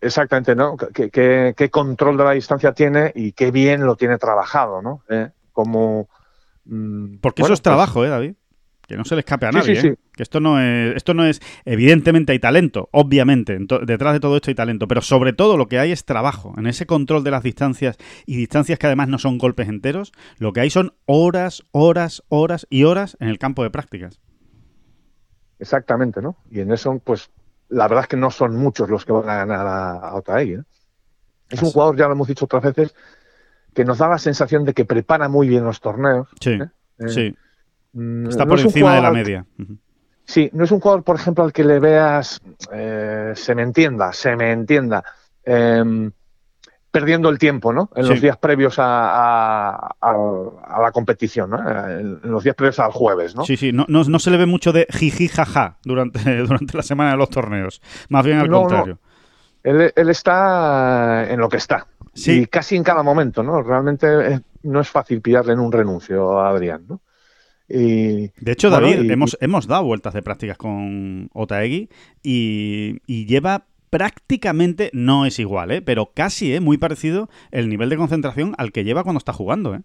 [0.01, 0.75] Exactamente, ¿no?
[0.77, 1.09] ¿Qué,
[1.55, 5.01] qué, control de la distancia tiene y qué bien lo tiene trabajado, ¿no?
[5.09, 5.29] ¿Eh?
[5.51, 6.07] Como
[6.67, 8.35] Mm, Porque eso es pues trabajo, ¿eh, David?
[8.87, 9.79] Que no se le escape a nadie.
[9.79, 9.97] ¿eh?
[10.13, 14.49] Que esto no es, esto no es, evidentemente hay talento, obviamente, detrás de todo esto
[14.49, 16.53] hay talento, pero sobre todo lo que hay es trabajo.
[16.57, 20.53] En ese control de las distancias y distancias que además no son golpes enteros, lo
[20.53, 24.21] que hay son horas, horas, horas y horas en el campo de prácticas.
[25.59, 26.37] Exactamente, ¿no?
[26.49, 27.29] Y en eso, pues,
[27.67, 30.63] la verdad es que no son muchos los que van a ganar a, a ¿eh?
[31.49, 32.95] Es un jugador, ya lo hemos dicho otras veces,
[33.73, 36.27] que nos da la sensación de que prepara muy bien los torneos.
[36.39, 36.57] Sí.
[36.99, 37.35] Eh, sí.
[37.97, 39.45] Mm, Está por encima de la media.
[40.23, 42.39] Sí, no es un jugador, por ejemplo, al que le veas,
[42.71, 45.03] eh, se me entienda, se me entienda,
[45.43, 46.11] em,
[46.91, 47.89] perdiendo el tiempo, ¿no?
[47.95, 51.89] En los días previos a, la competición, ¿no?
[51.89, 53.45] En los días previos al jueves, ¿no?
[53.45, 57.11] Sí, sí, no, no, se le ve mucho de jiji jaja durante, durante la semana
[57.11, 58.99] de los torneos, más bien al contrario.
[59.63, 61.87] Él, él, está en lo que está.
[62.13, 62.41] Sí.
[62.41, 63.61] Y casi en cada momento, ¿no?
[63.61, 67.01] Realmente no es fácil pillarle en un renuncio a Adrián, ¿no?
[67.69, 71.89] Y, de hecho, David, hemos, hemos dado vueltas de prácticas con Otaegui
[72.23, 75.81] y, y lleva prácticamente no es igual, ¿eh?
[75.81, 76.59] pero casi ¿eh?
[76.59, 79.75] muy parecido el nivel de concentración al que lleva cuando está jugando.
[79.75, 79.81] ¿eh?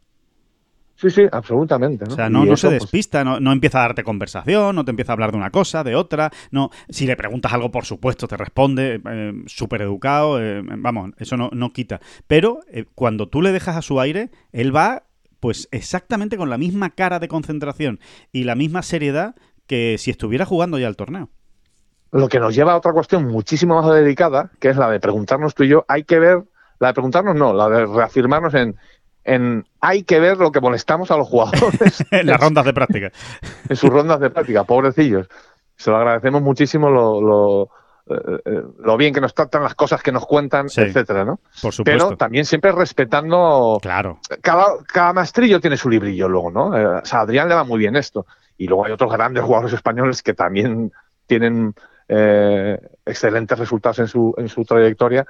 [1.03, 2.05] Sí, sí, absolutamente.
[2.05, 2.13] ¿no?
[2.13, 4.91] O sea, no, no se pues, despista, no, no, empieza a darte conversación, no te
[4.91, 6.31] empieza a hablar de una cosa, de otra.
[6.51, 10.41] no Si le preguntas algo, por supuesto, te responde eh, súper educado.
[10.41, 12.01] Eh, vamos, eso no, no quita.
[12.29, 15.05] Pero eh, cuando tú le dejas a su aire, él va
[15.43, 17.99] pues exactamente con la misma cara de concentración
[18.31, 19.35] y la misma seriedad
[19.67, 21.31] que si estuviera jugando ya el torneo.
[22.13, 25.57] Lo que nos lleva a otra cuestión muchísimo más dedicada, que es la de preguntarnos
[25.57, 26.45] tú y yo, hay que ver,
[26.79, 28.77] la de preguntarnos no, la de reafirmarnos en,
[29.25, 32.05] en hay que ver lo que molestamos a los jugadores.
[32.13, 33.11] en las rondas de práctica.
[33.69, 35.27] en sus rondas de práctica, pobrecillos.
[35.75, 37.71] Se lo agradecemos muchísimo lo, lo,
[38.07, 41.41] lo, bien que nos tratan, las cosas que nos cuentan, etcétera, ¿no?
[41.61, 41.83] Por supuesto.
[41.85, 43.79] Pero también siempre respetando.
[43.81, 44.19] Claro.
[44.41, 46.77] Cada, cada maestrillo tiene su librillo luego, ¿no?
[46.77, 48.27] Eh, o sea, a Adrián le va muy bien esto.
[48.59, 50.93] Y luego hay otros grandes jugadores españoles que también
[51.27, 51.75] tienen
[52.09, 55.27] eh, excelentes resultados en su, en su trayectoria,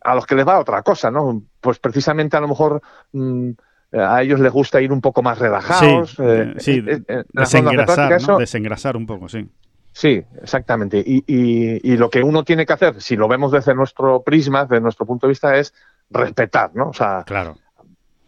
[0.00, 1.42] a los que les va otra cosa, ¿no?
[1.60, 2.80] Pues precisamente a lo mejor
[3.12, 3.50] mm,
[3.92, 6.16] a ellos les gusta ir un poco más relajados.
[6.58, 9.48] Sí, eh, eh, desengrasar, desengrasar un poco, sí.
[9.92, 11.02] Sí, exactamente.
[11.04, 14.80] Y, y, lo que uno tiene que hacer, si lo vemos desde nuestro prisma, desde
[14.80, 15.74] nuestro punto de vista, es
[16.08, 16.88] respetar, ¿no?
[16.88, 17.56] O sea, claro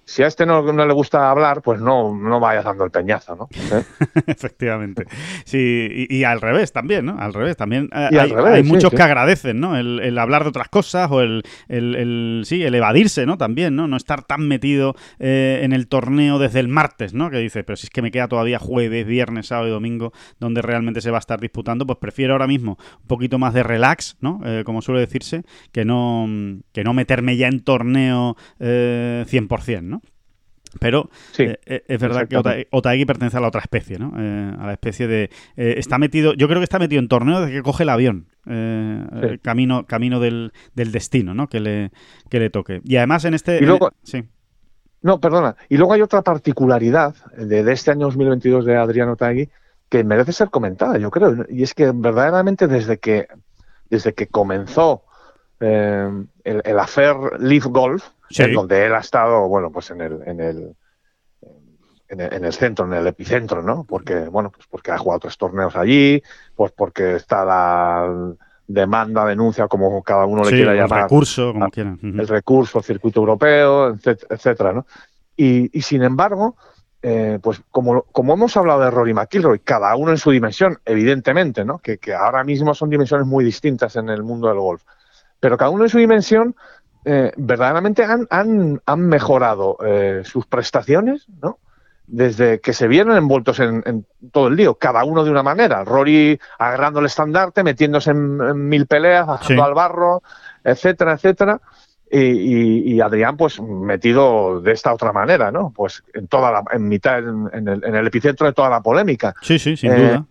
[0.06, 3.48] si a este no, le gusta hablar, pues no, no vayas dando el peñazo, ¿no?
[3.54, 3.82] ¿Eh?
[4.26, 5.06] Efectivamente.
[5.44, 7.16] Sí, y, al revés también, ¿no?
[7.18, 7.56] Al revés.
[7.56, 9.76] También hay, muchos que agradecen, ¿no?
[9.76, 13.38] El, hablar de otras cosas o el, el, sí, el evadirse, ¿no?
[13.38, 13.88] También, ¿no?
[13.88, 17.30] No estar tan metido eh, en el torneo desde el martes, ¿no?
[17.30, 20.60] Que dice, pero si es que me queda todavía jueves, viernes, sábado y domingo donde
[20.60, 24.16] realmente se va a estar disputando, pues prefiero ahora mismo un poquito más de relax,
[24.20, 24.40] ¿no?
[24.44, 26.26] Eh, como suele decirse, que no,
[26.72, 29.94] que no meterme ya en torneo 100%, ¿no?
[30.80, 34.12] Pero eh, eh, es verdad que Otaegi pertenece a la otra especie, ¿no?
[34.16, 35.30] Eh, a la especie de...
[35.56, 38.26] está metido, yo creo que está metido en torneo desde que coge el avión.
[39.42, 41.48] camino camino del, destino, ¿no?
[41.48, 41.90] Que le,
[42.28, 42.80] que le toque.
[42.84, 43.58] Y además en este...
[43.58, 44.24] Y luego, sí.
[45.02, 45.56] No, perdona.
[45.68, 49.50] Y luego hay otra particularidad de, este año 2022 de Adriano Otaegui
[49.88, 51.44] que merece ser comentada, yo creo.
[51.48, 53.28] Y es que verdaderamente desde que,
[53.90, 55.04] desde que comenzó
[55.60, 60.40] el, el Affair Leaf Golf, en donde él ha estado, bueno, pues en el, en
[60.40, 60.76] el,
[62.08, 63.84] en el, centro, en el epicentro, ¿no?
[63.84, 66.22] Porque, bueno, pues porque ha jugado tres torneos allí,
[66.54, 68.34] pues porque está la
[68.66, 71.00] demanda, denuncia, como cada uno le quiera llamar.
[71.00, 71.98] El recurso, como quieran.
[72.02, 73.96] El recurso, el circuito europeo,
[74.30, 74.86] etcétera, ¿no?
[75.36, 76.56] Y, sin embargo,
[77.02, 81.64] eh, pues como, como hemos hablado de Rory McIlroy, cada uno en su dimensión, evidentemente,
[81.64, 81.78] ¿no?
[81.78, 84.82] Que, que ahora mismo son dimensiones muy distintas en el mundo del golf.
[85.40, 86.54] Pero cada uno en su dimensión
[87.04, 91.58] eh, verdaderamente han, han, han mejorado eh, sus prestaciones, ¿no?
[92.06, 95.84] Desde que se vieron envueltos en, todo el lío, cada uno de una manera.
[95.84, 100.22] Rory agarrando el estandarte, metiéndose en, mil peleas, bajando al barro,
[100.62, 101.60] etcétera, etcétera.
[102.10, 105.72] Y, Adrián, pues metido de esta otra manera, ¿no?
[105.74, 109.34] Pues en toda la, en mitad, en, el, epicentro de toda la polémica.
[109.40, 110.26] Sí, sí, sin duda.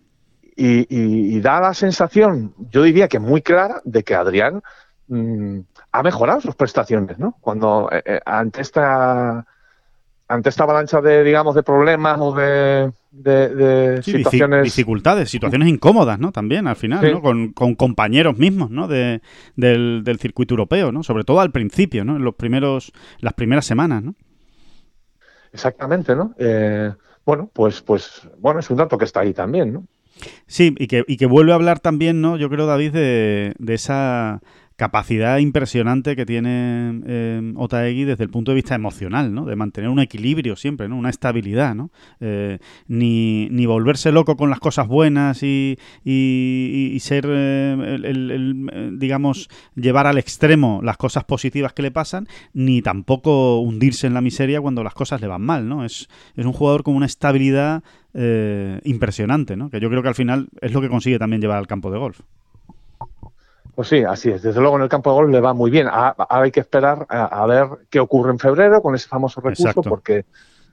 [0.56, 4.62] Eh, y, da la sensación, yo diría que muy clara, de que Adrián
[5.08, 5.60] mm,
[5.94, 7.38] ha mejorado sus prestaciones, ¿no?
[7.40, 9.46] Cuando eh, eh, ante esta
[10.28, 16.32] ante esta avalancha de digamos de problemas o de, de, situaciones dificultades, situaciones incómodas, ¿no?
[16.32, 17.22] También al final, ¿no?
[17.22, 18.88] Con, compañeros mismos, ¿no?
[18.88, 19.22] De,
[19.56, 21.04] del, circuito europeo, ¿no?
[21.04, 22.16] Sobre todo al principio, ¿no?
[22.16, 24.16] En los primeros las primeras semanas, ¿no?
[25.52, 26.34] Exactamente, ¿no?
[26.40, 26.92] Eh,
[27.24, 29.86] bueno, pues pues bueno es un dato que está ahí también, ¿no?
[30.48, 32.38] Sí, y que, y que vuelve a hablar también, ¿no?
[32.38, 34.42] Yo creo, David, de, de esa
[34.84, 39.46] capacidad impresionante que tiene eh, Otaegui desde el punto de vista emocional, ¿no?
[39.46, 40.98] De mantener un equilibrio siempre, ¿no?
[40.98, 41.90] Una estabilidad, ¿no?
[42.20, 49.48] Eh, ni, ni, volverse loco con las cosas buenas y, y, ser, eh, el, digamos,
[49.76, 54.60] llevar al extremo las cosas positivas que le pasan, ni tampoco hundirse en la miseria
[54.60, 55.86] cuando las cosas le van mal, ¿no?
[55.86, 57.84] Es, es un jugador con una estabilidad
[58.84, 59.70] impresionante, ¿no?
[59.70, 61.98] Que yo creo que al final es lo que consigue también llevar al campo de
[61.98, 62.20] golf.
[63.76, 64.42] Pues sí, así es.
[64.42, 65.88] Desde luego en el campo de golf le va muy bien.
[65.88, 70.26] Ahora hay que esperar a, ver qué ocurre en febrero con ese famoso recurso, porque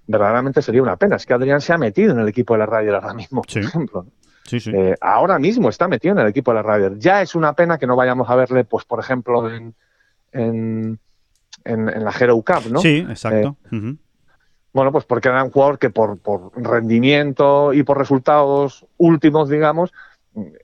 [0.06, 1.16] verdaderamente sería una pena.
[1.16, 3.58] Es que Adrián se ha metido en el equipo de la Ryder ahora mismo, por
[3.58, 4.06] ejemplo.
[4.44, 4.70] Sí, sí.
[4.74, 6.98] Eh, ahora mismo está metido en el equipo de la Ryder.
[6.98, 9.74] Ya es una pena que no vayamos a verle, pues por ejemplo, en,
[10.32, 10.98] en,
[11.64, 12.80] la Hero Cup, ¿no?
[12.80, 13.56] Sí, exacto.
[13.72, 13.96] Eh,
[14.72, 19.92] bueno, pues porque era un jugador que por, por rendimiento y por resultados últimos, digamos,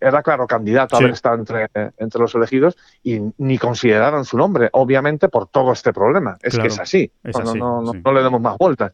[0.00, 4.68] era claro candidato a haber estado entre, entre los elegidos y ni consideraron su nombre,
[4.72, 6.36] obviamente por todo este problema.
[6.40, 7.10] Es que es así,
[7.54, 8.92] no, no, le demos más vueltas.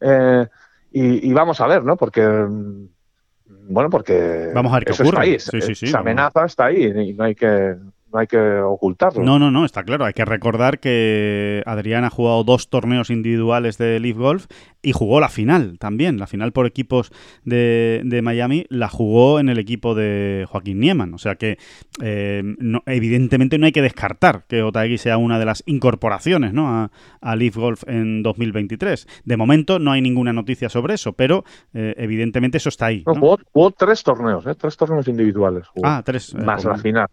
[0.00, 0.46] Eh,
[0.92, 1.96] y, vamos a ver, ¿no?
[1.96, 5.34] Porque, bueno, porque vamos a ver qué eso ocurre.
[5.34, 7.76] Está ahí, esa amenaza está ahí y no hay que
[8.12, 9.22] no hay que ocultarlo.
[9.22, 10.04] No, no, no, está claro.
[10.04, 14.46] Hay que recordar que Adrián ha jugado dos torneos individuales de Leaf Golf
[14.82, 16.18] y jugó la final también.
[16.18, 17.12] La final por equipos
[17.44, 21.14] de, Miami la jugó en el equipo de Joaquín Nieman.
[21.14, 21.58] O sea que
[22.02, 22.42] eh,
[22.86, 26.68] evidentemente no hay que descartar que Otaegui sea una de las incorporaciones ¿no?
[26.68, 29.06] a, a, Leaf Golf en 2023.
[29.24, 33.02] De momento no hay ninguna noticia sobre eso, pero eh, evidentemente eso está ahí.
[33.06, 34.54] jugó, tres torneos, ¿eh?
[34.54, 35.66] tres torneos individuales.
[35.82, 36.34] ah, tres.
[36.34, 37.08] Más la final.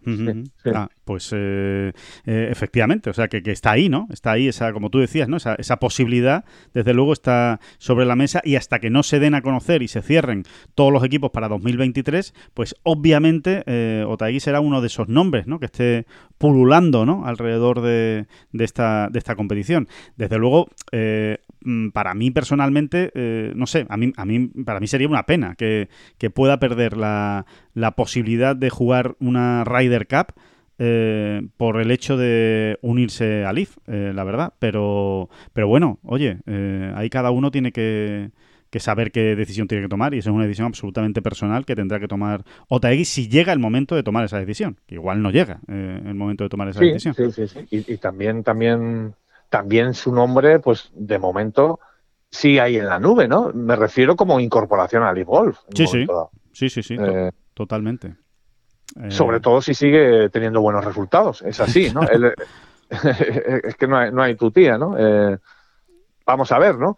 [0.74, 1.92] Ah, pues eh,
[2.28, 4.08] eh, efectivamente, o sea que, está ahí, ¿no?
[4.12, 5.38] Está ahí esa, como tú decías, ¿no?
[5.38, 9.34] Esa, esa, posibilidad, desde luego, está sobre la mesa y hasta que no se den
[9.34, 10.44] a conocer y se cierren
[10.76, 14.06] todos los equipos para 2023, pues obviamente eh,
[14.40, 15.60] será uno de esos nombres, ¿no?
[15.60, 16.06] Que esté
[16.38, 17.26] pululando, ¿no?
[17.26, 19.88] Alrededor de, de, esta, de esta competición.
[20.16, 23.12] Desde luego, eh, mm, para mí personalmente,
[23.56, 26.98] no sé, a mí, a mí, para mí sería una pena que, que pueda perder
[26.98, 30.36] la, la posibilidad de jugar una Ryder Cup
[30.82, 34.54] eh, por el hecho de unirse a Leaf, eh, la verdad.
[34.60, 38.32] Pero, pero bueno, oye, eh, ahí cada uno tiene que,
[38.80, 42.00] saber qué decisión tiene que tomar y esa es una decisión absolutamente personal que tendrá
[42.00, 45.60] que tomar Otaegui si llega el momento de tomar esa decisión, que igual no llega
[45.68, 47.14] el momento de tomar esa decisión.
[47.14, 47.68] Sí, sí, sí.
[47.70, 49.16] Y, también, también,
[49.50, 51.82] también su nombre, pues de momento
[52.32, 53.52] sí hay en la nube, ¿no?
[53.54, 55.58] Me refiero como incorporación a Leaf Golf.
[55.74, 56.08] Sí, sí.
[56.54, 56.98] sí, sí, sí,
[57.54, 58.16] totalmente.
[58.96, 61.42] Eh, Sobre todo si sigue teniendo buenos resultados.
[61.42, 62.02] Es así, ¿no?
[62.90, 64.96] es que no hay, no hay tu tía, ¿no?
[64.98, 65.38] Eh,
[66.26, 66.96] vamos a ver, ¿no?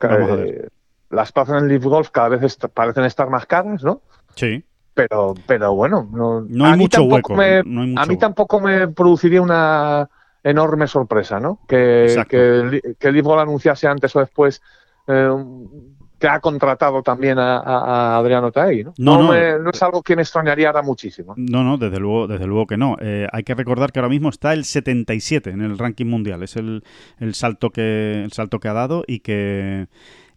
[1.10, 4.02] Las plazas en el Leaf Golf cada vez parecen estar más caras, ¿no?
[4.36, 4.64] Sí.
[4.94, 7.34] Pero, pero bueno, no, hay mucho hueco.
[7.34, 10.10] a mí tampoco me produciría una
[10.44, 11.60] enorme sorpresa, ¿no?
[11.68, 14.62] Que, que, que el Leaf Golf anunciase antes o después
[15.08, 15.30] eh,
[16.22, 18.94] que ha contratado también a, Adriano Taegui, ¿no?
[19.00, 21.34] No, es algo que me extrañaría ahora muchísimo.
[21.36, 22.96] No, no, desde luego, desde luego que no.
[23.02, 26.44] Eh, hay que recordar que ahora mismo está el 77 en el ranking mundial.
[26.44, 26.84] Es el,
[27.18, 29.88] el salto que el salto que ha dado y que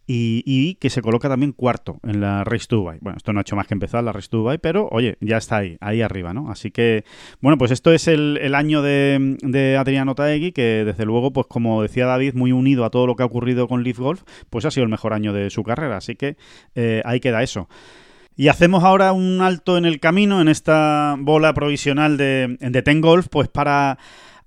[0.07, 2.99] y, que se coloca también cuarto en la Race to Dubai.
[3.01, 5.57] Bueno, esto no ha hecho más que empezar la Race Dubai, pero oye, ya está
[5.57, 6.51] ahí, ahí arriba, ¿no?
[6.51, 7.05] Así que,
[7.41, 11.81] bueno, pues esto es el, año de, de, Adriano Taegui, que desde luego, pues como
[11.81, 14.71] decía David, muy unido a todo lo que ha ocurrido con Leaf Golf, pues ha
[14.71, 15.97] sido el mejor año de su carrera.
[15.97, 16.37] Así que
[16.75, 17.67] eh, ahí queda eso.
[18.37, 22.99] Y hacemos ahora un alto en el camino, en esta bola provisional de, de Ten
[22.99, 23.97] Golf, pues para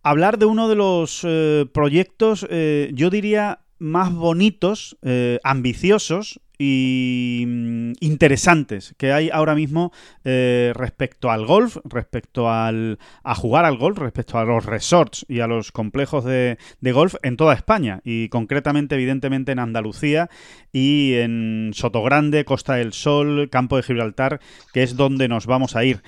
[0.03, 7.45] hablar de uno de los eh, proyectos, eh, yo diría, más bonitos, eh, ambiciosos y
[7.47, 9.93] mm, interesantes que hay ahora mismo
[10.25, 15.41] eh, respecto al golf, respecto al, a jugar al golf, respecto a los resorts y
[15.41, 20.29] a los complejos de, de, golf en toda España y concretamente evidentemente en Andalucía
[20.73, 24.41] y en Sotogrande, Costa del Sol, Campo de Gibraltar,
[24.73, 26.03] que es donde nos vamos a ir.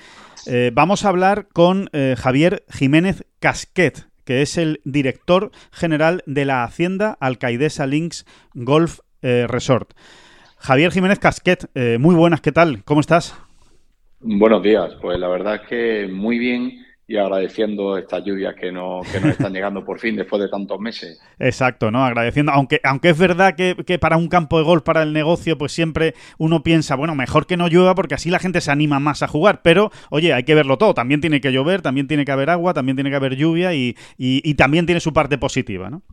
[0.47, 6.63] Eh, vamos a hablar con Javier Jiménez Casquet, que es el director general de la
[6.63, 9.93] Hacienda Alcaidesa Links Golf eh, Resort.
[10.57, 12.83] Javier Jiménez Casquet, eh, muy buenas, ¿qué tal?
[12.83, 13.35] ¿Cómo estás?
[14.19, 19.01] Buenos días, pues la verdad es que muy bien y agradeciendo estas lluvias que, no,
[19.11, 21.19] que nos están llegando por fin después de tantos meses.
[21.39, 22.05] Exacto, ¿no?
[22.05, 25.73] Agradeciendo, aunque, aunque es verdad que, para un campo de golf, para el negocio, pues
[25.73, 29.23] siempre uno piensa, bueno, mejor que no llueva porque así la gente se anima más
[29.23, 32.31] a jugar, pero oye, hay que verlo todo, también tiene que llover, también tiene que
[32.31, 36.03] haber agua, también tiene que haber lluvia y, y, también tiene su parte positiva, ¿no?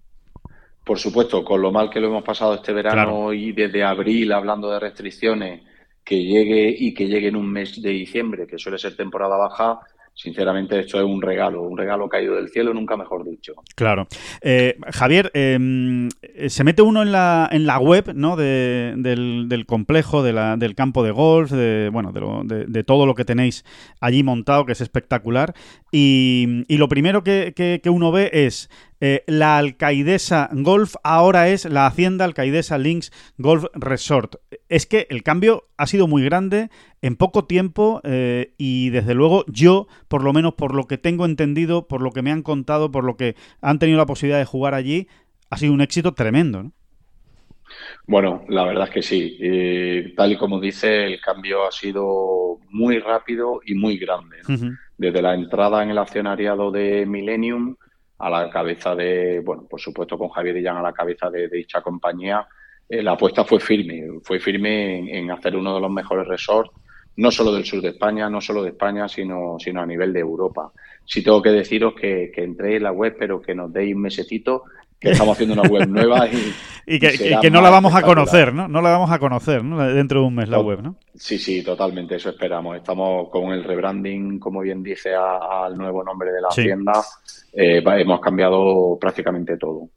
[0.85, 4.70] Por supuesto, con lo mal que lo hemos pasado este verano y desde abril hablando
[4.70, 5.62] de restricciones,
[6.03, 9.81] que llegue y que llegue en un mes de diciembre, que suele ser temporada baja,
[10.18, 13.54] sinceramente esto es un regalo, un regalo caído del cielo, nunca mejor dicho.
[13.76, 14.09] Claro.
[14.42, 16.09] Eh, Javier, em,
[16.48, 18.35] se mete uno en la, en la web ¿no?
[18.37, 23.14] del, del, complejo, de la, del campo de golf, de, bueno, de, de, todo lo
[23.14, 23.64] que tenéis
[24.00, 25.54] allí montado, que es espectacular,
[25.92, 28.68] y, y lo primero que, que, que uno ve es
[29.00, 34.37] eh, la Alcaidesa Golf ahora es la Hacienda Alcaidesa Links Golf Resort.
[34.68, 39.44] Es que el cambio ha sido muy grande en poco tiempo eh, y desde luego
[39.46, 42.90] yo, por lo menos por lo que tengo entendido, por lo que me han contado,
[42.90, 45.09] por lo que han tenido la posibilidad de jugar allí,
[45.51, 46.64] ha sido un éxito tremendo.
[46.64, 46.72] ¿no?
[48.07, 49.36] Bueno, la verdad es que sí.
[49.40, 54.38] Eh, tal y como dice, el cambio ha sido muy rápido y muy grande.
[54.96, 57.76] Desde la entrada en el accionariado de Millennium,
[58.19, 61.81] a la cabeza de, bueno, por supuesto con Javier Illán a la cabeza de, dicha
[61.81, 62.47] compañía,
[62.89, 66.73] eh, la apuesta fue firme, fue firme en, hacer uno de los mejores resorts,
[67.16, 70.21] no solo del sur de España, no solo de España, sino, sino a nivel de
[70.21, 70.73] Europa.
[71.05, 74.03] Sí tengo que deciros que, que entréis en la web, pero que nos deis un
[74.03, 74.64] mesecito
[75.01, 76.28] que estamos haciendo una web nueva
[76.86, 76.99] y,
[77.40, 78.66] que, no la vamos a conocer, ¿no?
[78.66, 79.78] No la vamos a conocer, ¿no?
[79.92, 80.96] Dentro de un mes la web, ¿no?
[81.14, 82.76] Sí, sí, totalmente, eso esperamos.
[82.76, 86.92] Estamos con el rebranding, como bien dice, al nuevo nombre de la hacienda.
[87.53, 89.88] Eh, hemos cambiado prácticamente todo.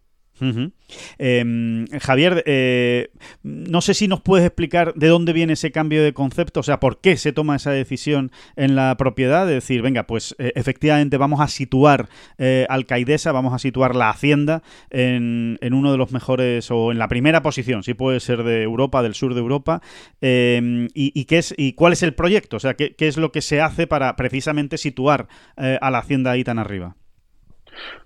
[1.17, 3.11] Em, Javier, eh,
[3.43, 6.79] no sé si nos puedes explicar de dónde viene ese cambio de concepto, o sea,
[6.79, 11.17] por qué se toma esa decisión en la propiedad de decir, venga, pues eh, efectivamente
[11.17, 16.69] vamos a situar eh, Alcaidesa, vamos a situar la hacienda en, uno de los mejores
[16.71, 19.81] o en la primera posición, si puede ser de Europa, del sur de Europa,
[20.21, 23.31] em, y, qué es, y cuál es el proyecto, o sea, qué, qué, es lo
[23.31, 26.95] que se hace para precisamente situar a la hacienda ahí tan arriba.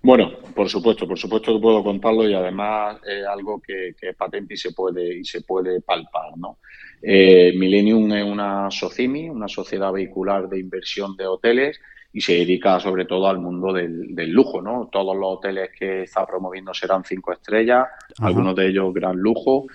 [0.01, 4.53] Bueno, por supuesto, por supuesto que puedo contarlo y además es algo que, es patente
[4.53, 6.59] y se puede y se puede palpar, ¿no?
[7.01, 11.79] Eh, Millennium es una SOCIMI, una sociedad vehicular de inversión de hoteles
[12.15, 14.87] y se dedica sobre todo al mundo del, lujo, ¿no?
[14.89, 17.87] Todos los hoteles que está promoviendo serán cinco estrellas,
[18.19, 19.65] algunos de ellos gran lujo.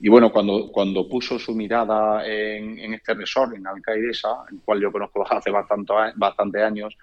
[0.00, 4.90] Y bueno, cuando, cuando puso su mirada en, este resort, en Alcaidesa, el cual yo
[4.90, 6.96] conozco hace bastante, bastante años,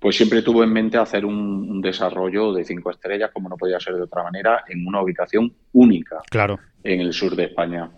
[0.00, 3.94] pues siempre tuvo en mente hacer un, desarrollo de cinco estrellas, como no podía ser
[3.94, 6.58] de otra manera, en una ubicación única claro.
[6.82, 7.90] en el sur de España.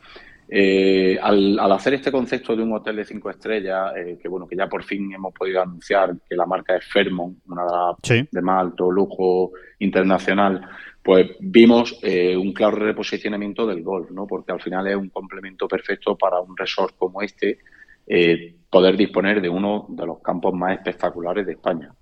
[0.48, 4.56] Eh, al, hacer este concepto de un hotel de cinco estrellas, eh, que bueno, que
[4.56, 7.62] ya por fin hemos podido anunciar que la marca es Fairmont, una
[8.30, 10.60] de más alto lujo internacional,
[11.02, 14.26] pues vimos eh, un claro reposicionamiento del golf, ¿no?
[14.26, 17.58] Porque al final es un complemento perfecto para un resort como este,
[18.68, 21.92] poder disponer de uno de los campos más espectaculares de España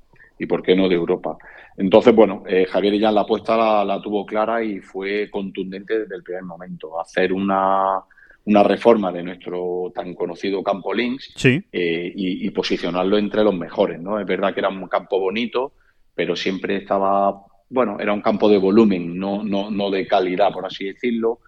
[0.41, 1.37] y por qué no de Europa.
[1.77, 6.23] Entonces, bueno, eh, Javier ya la apuesta la, tuvo clara y fue contundente desde el
[6.23, 6.99] primer momento.
[6.99, 8.01] Hacer una,
[8.47, 11.63] una reforma de nuestro tan conocido campo Links sí.
[11.71, 14.01] Eh, y, posicionarlo entre los mejores.
[14.01, 14.19] ¿no?
[14.19, 15.73] Es verdad que era un campo bonito,
[16.15, 20.65] pero siempre estaba, bueno, era un campo de volumen, no, no, no de calidad, por
[20.65, 21.41] así decirlo.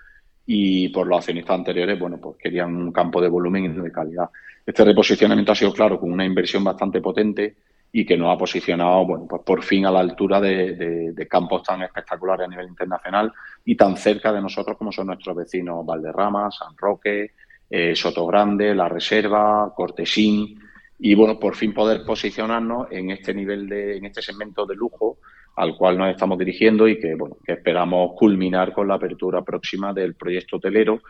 [0.47, 4.29] Y por los accionistas anteriores, bueno, pues querían un campo de volumen y de calidad.
[4.65, 7.57] Este reposicionamiento ha sido, claro, con una inversión bastante potente
[7.93, 11.83] y que nos ha posicionado, bueno, pues por fin a la altura de, campos tan
[11.83, 13.33] espectaculares a nivel internacional
[13.65, 17.33] y tan cerca de nosotros como son nuestros vecinos Valderrama, San Roque,
[17.69, 20.59] eh, Soto Grande, La Reserva, Cortesín
[20.99, 25.19] y bueno, por fin poder posicionarnos en este nivel de, en este segmento de lujo
[25.57, 29.93] al cual nos estamos dirigiendo y que bueno, que esperamos culminar con la apertura próxima
[29.93, 31.01] del proyecto hotelero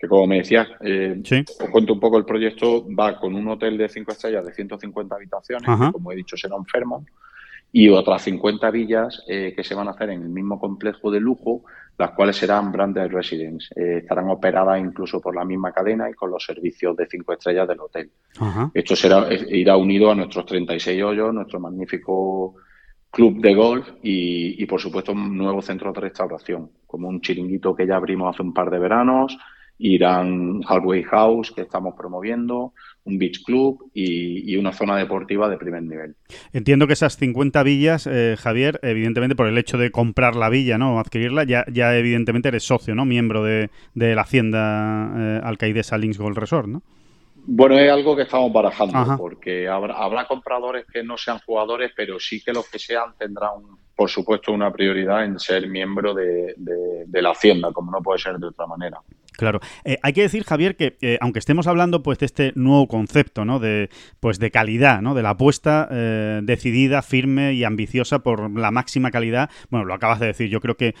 [0.00, 1.20] que como me decías, eh,
[1.60, 5.14] os cuento un poco el proyecto, va con un hotel de 5 estrellas de 150
[5.14, 7.04] habitaciones, que como he dicho será un fermo,
[7.70, 11.20] y otras 50 villas eh, que se van a hacer en el mismo complejo de
[11.20, 11.64] lujo,
[11.98, 13.68] las cuales serán branded residence.
[13.76, 17.68] Eh, estarán operadas incluso por la misma cadena y con los servicios de 5 estrellas
[17.68, 18.10] del hotel.
[18.72, 22.54] Esto será, irá unido a nuestros 36 hoyos, nuestro magnífico
[23.10, 27.86] club de golf y, por supuesto, un nuevo centro de restauración, como un chiringuito que
[27.86, 29.36] ya abrimos hace un par de veranos,
[29.78, 35.82] irán Halfway House, que estamos promoviendo, un beach club y, una zona deportiva de primer
[35.82, 36.14] nivel.
[36.52, 40.76] Entiendo que esas 50 villas, eh, Javier, evidentemente por el hecho de comprar la villa,
[40.76, 41.00] ¿no?
[41.00, 43.06] Adquirirla, ya, ya evidentemente eres socio, ¿no?
[43.06, 46.82] Miembro de, la hacienda eh, alcaidesa Links Gold Resort, ¿no?
[47.46, 52.20] Bueno, es algo que estamos barajando, porque habrá, habrá compradores que no sean jugadores, pero
[52.20, 53.50] sí que los que sean tendrán,
[53.96, 56.54] por supuesto, una prioridad en ser miembro de
[57.12, 59.00] la hacienda, como no puede ser de otra manera.
[59.40, 59.60] Claro.
[59.86, 63.46] Eh, hay que decir, Javier, que eh, aunque estemos hablando pues de este nuevo concepto,
[63.46, 63.58] ¿no?
[63.58, 63.88] De,
[64.20, 65.14] pues de calidad, ¿no?
[65.14, 69.48] De la apuesta eh, decidida, firme y ambiciosa por la máxima calidad.
[69.70, 70.50] Bueno, lo acabas de decir.
[70.50, 70.94] Yo creo que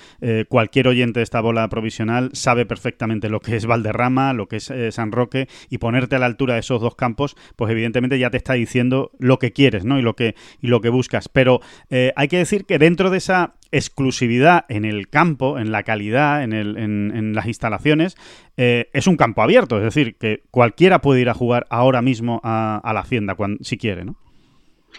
[0.48, 4.72] cualquier oyente de esta bola provisional sabe perfectamente lo que es Valderrama, lo que es
[4.90, 8.38] San Roque y ponerte a la altura de esos dos campos, pues evidentemente ya te
[8.38, 9.98] está diciendo lo que quieres, ¿no?
[9.98, 11.28] Y lo que y lo que buscas.
[11.28, 11.60] Pero
[11.90, 16.52] hay que decir que dentro de esa exclusividad en el campo, en la calidad, en,
[16.52, 18.16] el, en, las instalaciones,
[18.56, 19.76] eh, es un campo abierto.
[19.78, 23.78] Es decir, que cualquiera puede ir a jugar ahora mismo a, la Hacienda cuando, si
[23.78, 24.16] quiere, ¿no?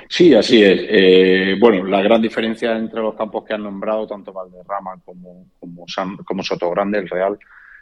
[0.08, 0.86] Sí, así es.
[0.88, 5.86] Eh, bueno, la gran diferencia entre los campos que han nombrado, tanto Valderrama como, como,
[6.24, 7.38] como Soto Grande, el Real,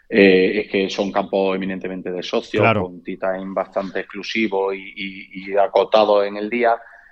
[0.09, 5.51] eh, es que son campos eminentemente de socios, con tea time bastante exclusivo y, y,
[5.51, 6.71] y acotado en el día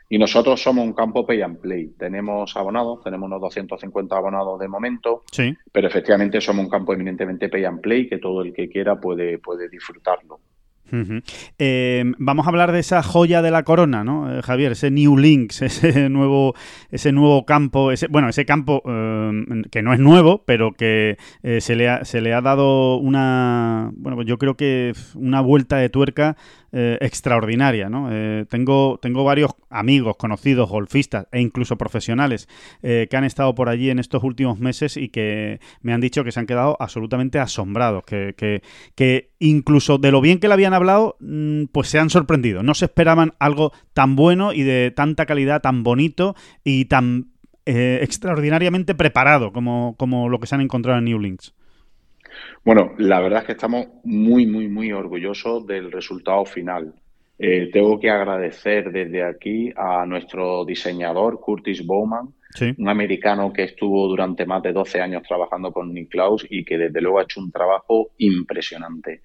[0.10, 1.88] y nosotros somos un campo pay and play.
[1.98, 5.56] Tenemos abonados, tenemos unos 250 abonados de momento, sí.
[5.72, 9.38] pero efectivamente somos un campo eminentemente pay and play que todo el que quiera puede,
[9.40, 10.40] puede disfrutarlo.
[11.60, 14.72] Eh, vamos a hablar de esa joya de la corona, ¿no, eh, Javier?
[14.72, 16.56] Ese New Links, ese nuevo,
[16.92, 21.18] ese nuevo campo, ese, bueno, ese campo eh, que no es nuevo, pero que
[21.60, 25.78] se, le ha, se le ha dado una, bueno, pues yo creo que una vuelta
[25.78, 26.38] de tuerca
[26.80, 27.90] eh, extraordinaria.
[27.90, 28.10] ¿no?
[28.12, 32.48] Eh, tengo, tengo varios amigos, conocidos, golfistas e incluso profesionales
[32.84, 36.24] eh, que han estado por allí en estos últimos meses y que me han dicho
[36.24, 38.36] que se han quedado absolutamente asombrados, que,
[38.96, 42.62] que, incluso de lo bien que le habían hablado, mm, pues se han sorprendido.
[42.62, 47.32] No se esperaban algo tan bueno y de tanta calidad, tan bonito y tan
[47.66, 51.56] extraordinariamente preparado como, como lo que se han encontrado en New Links.
[52.64, 56.94] Bueno, la verdad es que estamos muy, muy, muy orgullosos del resultado final.
[57.40, 62.34] Eh, tengo que agradecer desde aquí a nuestro diseñador, Curtis Bowman,
[62.78, 67.02] un americano que estuvo durante más de 12 años trabajando con Niklaus y que desde
[67.02, 69.22] luego ha hecho un trabajo impresionante.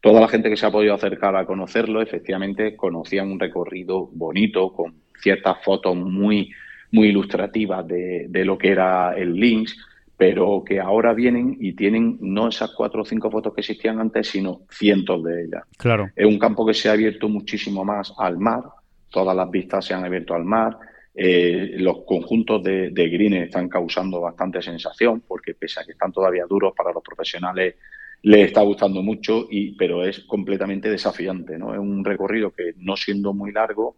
[0.00, 4.72] Toda la gente que se ha podido acercar a conocerlo, efectivamente, conocía un recorrido bonito,
[4.72, 6.52] con ciertas fotos muy,
[6.92, 9.76] muy ilustrativas de, de lo que era el Lynx,
[10.16, 14.28] pero que ahora vienen y tienen no esas cuatro o cinco fotos que existían antes,
[14.28, 15.64] sino cientos de ellas.
[15.76, 16.10] Claro.
[16.16, 18.62] Es un campo que se ha abierto muchísimo más al mar,
[19.10, 20.78] todas las vistas se han abierto al mar,
[21.14, 26.12] eh, los conjuntos de, de greens están causando bastante sensación, porque pese a que están
[26.12, 27.74] todavía duros para los profesionales,
[28.22, 31.58] les está gustando mucho, y, pero es completamente desafiante.
[31.58, 31.72] ¿no?
[31.72, 33.96] Es un recorrido que, no siendo muy largo,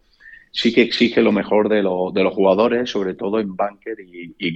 [0.51, 1.81] sí que exige lo mejor de, de
[2.23, 4.53] los jugadores, sobre todo en bunker y, y.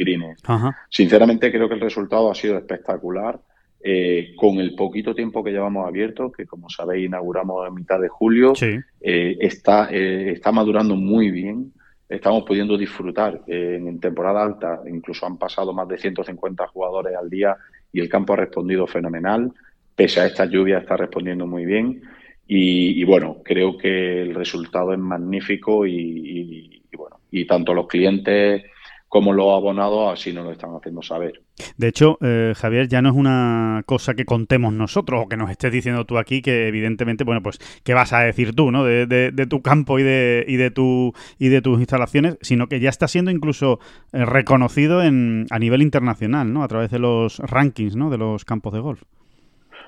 [0.90, 3.40] Sinceramente creo que el resultado ha sido espectacular.
[3.86, 8.08] Eh, con el poquito tiempo que llevamos abierto, que como sabéis inauguramos en mitad de
[8.08, 11.74] julio, eh, está, eh, está madurando muy bien.
[12.08, 17.58] Estamos pudiendo disfrutar en temporada alta, incluso han pasado más de 150 jugadores al día
[17.92, 19.52] y el campo ha respondido fenomenal.
[19.96, 22.04] Pese a esta lluvia está respondiendo muy bien.
[22.48, 28.64] Y, bueno, creo que el resultado es magnífico y, bueno, y tanto los clientes
[29.08, 31.44] como los abonados así nos lo están haciendo saber.
[31.78, 35.52] De hecho, eh, Javier, ya no es una cosa que contemos nosotros o que nos
[35.52, 38.84] estés diciendo tú aquí, que evidentemente, bueno, pues, ¿qué vas a decir tú, no?
[38.84, 42.80] De, de, tu campo y de, y de tu y de tus instalaciones, sino que
[42.80, 43.80] ya está siendo incluso
[44.14, 46.64] eh, reconocido en, a nivel internacional, ¿no?
[46.64, 48.10] A través de los rankings, ¿no?
[48.10, 49.04] De los campos de golf.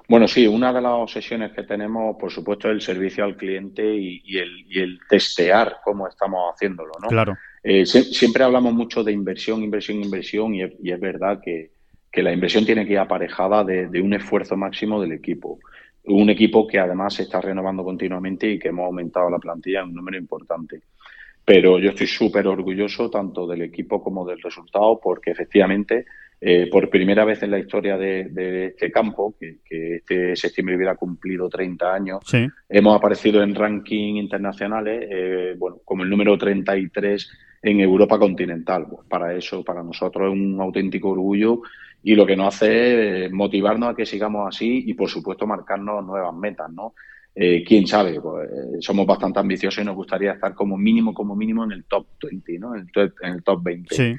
[0.08, 3.84] Bueno, sí, una de las obsesiones que tenemos, por supuesto, es el servicio al cliente
[3.96, 7.08] y, el, testear cómo estamos haciéndolo, ¿no?
[7.08, 7.36] Claro.
[7.64, 11.72] Eh, siempre hablamos mucho de inversión, inversión, inversión y es, verdad que,
[12.22, 15.60] la inversión tiene que ir aparejada de, un esfuerzo máximo del equipo.
[16.04, 19.88] Un equipo que además se está renovando continuamente y que hemos aumentado la plantilla en
[19.88, 20.82] un número importante.
[21.44, 26.06] Pero yo estoy súper orgulloso tanto del equipo como del resultado porque efectivamente
[26.42, 29.60] eh, por primera vez en la historia de, este campo, que,
[29.96, 32.20] este septiembre hubiera cumplido 30 años,
[32.68, 37.32] hemos aparecido en ranking internacionales, eh, bueno, como el número 33
[37.64, 38.86] en Europa continental.
[38.90, 41.62] Pues para eso, para nosotros es un auténtico orgullo
[42.04, 46.06] y lo que nos hace es motivarnos a que sigamos así y, por supuesto, marcarnos
[46.06, 46.94] nuevas metas, ¿no?
[47.34, 51.64] Eh, quién sabe, pues, somos bastante ambiciosos y nos gustaría estar como mínimo, como mínimo
[51.64, 52.76] en el top 20, ¿no?
[52.76, 53.96] En el, top, en el top 20.
[53.96, 54.16] Sí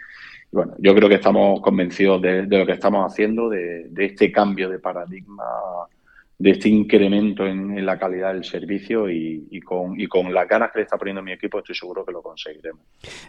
[0.50, 4.78] bueno, yo creo que estamos convencidos de, lo que estamos haciendo, de, este cambio de
[4.78, 5.44] paradigma,
[6.38, 10.80] de este incremento en, la calidad del servicio y, con, y con las ganas que
[10.80, 12.82] le está poniendo mi equipo estoy seguro que lo conseguiremos.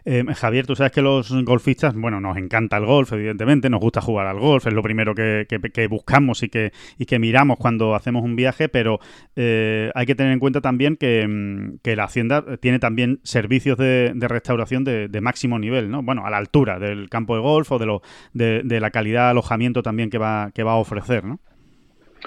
[0.03, 4.01] Eh, Javier, tú sabes que los golfistas, bueno, nos encanta el golf, evidentemente, nos gusta
[4.01, 5.45] jugar al golf, es lo primero que,
[5.89, 8.99] buscamos y que, y que miramos cuando hacemos un viaje, pero
[9.35, 11.27] eh, hay que tener en cuenta también que,
[11.95, 16.03] la Hacienda tiene también servicios de, restauración de, máximo nivel, ¿no?
[16.03, 18.01] Bueno, a la altura del campo de golf o de, lo,
[18.33, 21.39] de, de la calidad de alojamiento también que va, que va a ofrecer, ¿no?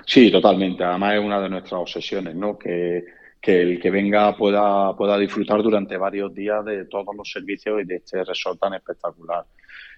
[0.07, 0.85] Sí, totalmente.
[0.85, 2.59] Además es una de nuestras obsesiones, ¿no?
[2.59, 3.05] Que,
[3.43, 7.97] el que venga pueda, pueda disfrutar durante varios días de todos los servicios y de
[7.97, 9.45] este resort tan espectacular.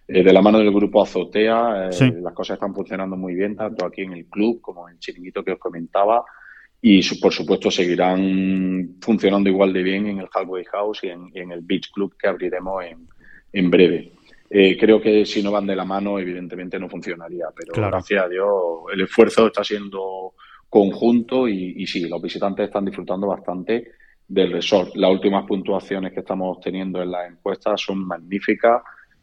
[0.06, 3.84] Eh, de la mano del grupo Azotea, eh, las cosas están funcionando muy bien, tanto
[3.84, 6.24] aquí en el club como en el chiringuito que os comentaba.
[6.80, 11.60] Y por supuesto seguirán funcionando igual de bien en el Halfway House y en, el
[11.60, 13.08] Beach Club que abriremos en,
[13.52, 14.12] en breve.
[14.54, 18.28] Eh, creo que si no van de la mano, evidentemente no funcionaría, pero gracias a
[18.28, 18.46] Dios
[18.92, 20.34] el esfuerzo está siendo
[20.68, 23.92] conjunto y, y, sí, los visitantes están disfrutando bastante
[24.28, 24.94] del resort.
[24.96, 28.82] Las últimas puntuaciones que estamos teniendo en las encuestas son magníficas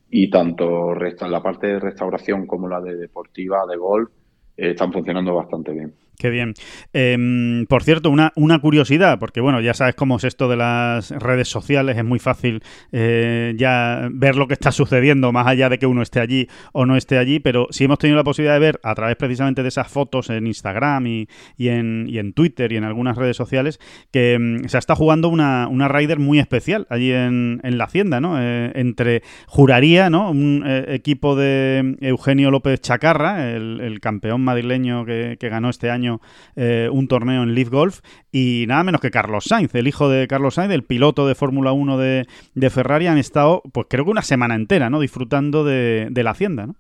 [0.09, 4.09] y tanto la parte de restauración como la de deportiva, de golf,
[4.57, 5.93] están funcionando bastante bien.
[6.20, 6.53] Qué bien.
[6.91, 11.11] Em, por cierto, una, una, curiosidad, porque bueno, ya sabes cómo es esto de las
[11.11, 12.61] redes sociales, es muy fácil
[12.91, 16.86] eh, ya ver lo que está sucediendo, más allá de que uno esté allí o
[16.86, 19.70] no esté allí, pero sí hemos tenido la posibilidad de ver a través precisamente de
[19.70, 23.80] esas fotos en Instagram y, en, y en, Twitter y en algunas redes sociales,
[24.11, 28.36] que em, se está jugando una, una Rider muy especial allí en, la Hacienda, ¿no?
[28.41, 30.32] Eh, entre, juraría, ¿no?
[30.32, 36.09] Un eh, equipo de Eugenio López Chacarra, el, campeón madrileño que ganó este año
[36.55, 37.99] eh, un torneo en Leaf Golf
[38.32, 41.72] y nada menos que Carlos Sainz, el hijo de Carlos Sainz, el piloto de Fórmula
[41.72, 42.26] 1 de,
[42.70, 44.99] Ferrari, han estado, pues creo que una semana entera, ¿no?
[44.99, 46.76] Disfrutando de, la hacienda, ¿no?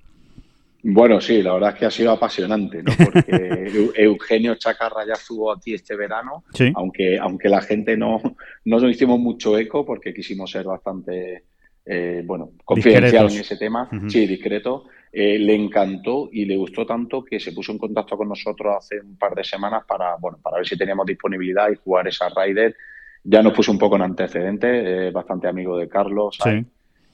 [0.81, 2.93] Bueno, sí, la verdad es que ha sido apasionante, ¿no?
[2.97, 8.21] Porque Eugenio Chacarra ya estuvo aquí este verano, aunque, aunque la gente no,
[8.65, 11.43] no nos hicimos mucho eco porque quisimos ser bastante,
[11.91, 14.85] eh, bueno, confidencial en ese tema, sí, discreto.
[15.11, 19.01] Eh, le encantó y le gustó tanto que se puso en contacto con nosotros hace
[19.01, 22.75] un par de semanas para, bueno, para ver si teníamos disponibilidad y jugar esa Rider.
[23.23, 26.37] Ya nos puso un poco en antecedentes, bastante amigo de Carlos.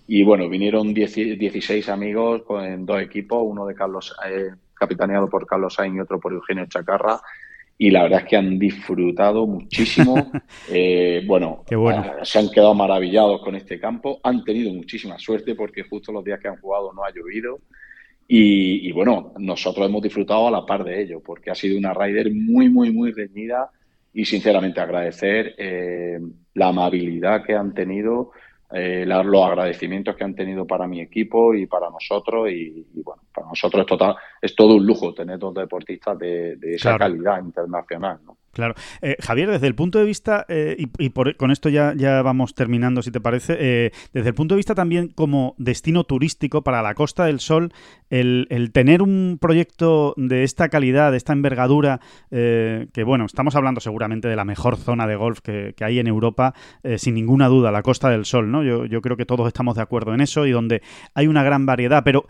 [0.08, 5.74] Y bueno, vinieron 16 amigos con dos equipos, uno de Carlos, eh, capitaneado por Carlos
[5.74, 7.22] Sainz y otro por Eugenio Chacarra
[7.78, 10.16] y la verdad es que han disfrutado muchísimo.
[10.68, 11.64] Eh, bueno,
[11.94, 16.24] ah, se han quedado maravillados con este campo, han tenido muchísima suerte porque justo los
[16.24, 17.60] días que han jugado no ha llovido.
[18.28, 22.34] Y, bueno, nosotros hemos disfrutado a la par de ello porque ha sido una Rider
[22.34, 23.70] muy, muy, muy reñida
[24.12, 26.20] y sinceramente agradecer eh,
[26.56, 28.32] la amabilidad que han tenido,
[28.72, 33.48] eh, los agradecimientos que han tenido para mi equipo y para nosotros y, bueno, para
[33.48, 38.20] nosotros es, total, es todo un lujo tener dos deportistas de, esa calidad internacional.
[38.26, 38.38] ¿no?
[38.56, 38.74] Claro.
[39.02, 43.02] Eh, Javier, desde el punto de vista, eh, y, con esto ya, ya vamos terminando,
[43.02, 46.94] si te parece, eh, desde el punto de vista también como destino turístico para la
[46.94, 47.74] Costa del Sol,
[48.10, 52.00] el, tener un proyecto de esta calidad, de esta envergadura,
[52.30, 56.54] que bueno, estamos hablando seguramente de la mejor zona de golf que, hay en Europa,
[56.96, 58.64] sin ninguna duda, la Costa del Sol, ¿no?
[58.64, 60.82] Yo, creo que todos estamos de acuerdo en eso y donde
[61.14, 62.26] hay una gran variedad, pero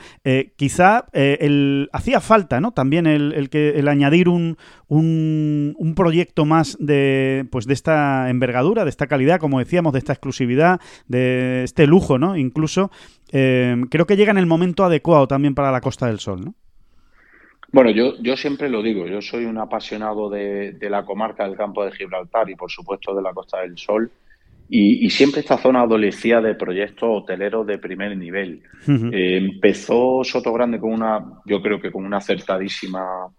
[0.56, 2.72] quizá el, hacía falta, ¿no?
[2.72, 4.56] También el, que, el añadir un
[5.96, 10.13] proyecto proyecto más de, pues de esta envergadura, de esta calidad, como decíamos, de esta
[10.13, 12.38] exclusividad, de este lujo, ¿no?
[12.38, 12.89] Incluso,
[13.34, 16.53] eh, creo que llega en el momento adecuado también para la Costa del Sol, ¿no?
[17.74, 21.84] Bueno, yo, yo siempre lo digo, yo soy un apasionado de, la comarca del campo
[21.84, 24.09] de Gibraltar y por supuesto de la Costa del Sol.
[24.70, 28.63] Y, siempre esta zona adolecía de proyectos hoteleros de primer nivel.
[28.88, 33.30] Eh, empezó Soto Grande con una, yo creo que con una acertadísima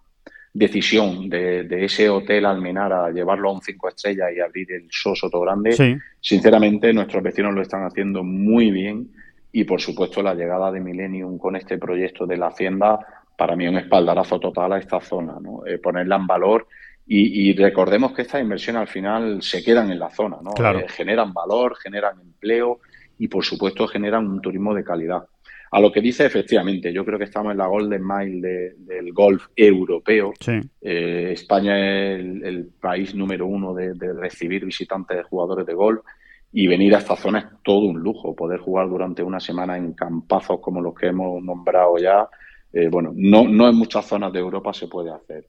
[0.56, 6.00] decisión de, ese hotel Almenara llevarlo a un cinco estrellas y abrir el Soto Grande,
[6.20, 9.08] sinceramente nuestros vecinos lo están haciendo muy bien
[9.52, 12.98] y por supuesto la llegada de Millennium con este proyecto de la Hacienda
[13.36, 15.66] para mí es un espaldarazo total a esta zona, ¿no?
[15.66, 16.66] Eh, ponerla en valor
[17.08, 20.50] y, recordemos que estas inversiones al final se quedan en la zona, ¿no?
[20.76, 22.80] Eh, generan valor, generan empleo
[23.16, 25.22] y por supuesto generan un turismo de calidad.
[25.70, 29.46] A lo que dice, efectivamente, yo creo que estamos en la Golden Mile del golf
[29.54, 30.32] europeo.
[30.80, 36.00] Eh, España es el, país número uno de, recibir visitantes de jugadores de golf
[36.52, 38.34] y venir a esta zona es todo un lujo.
[38.34, 42.28] Poder jugar durante una semana en campazos como los que hemos nombrado ya,
[42.72, 45.48] eh, bueno, no, no en muchas zonas de Europa se puede hacer.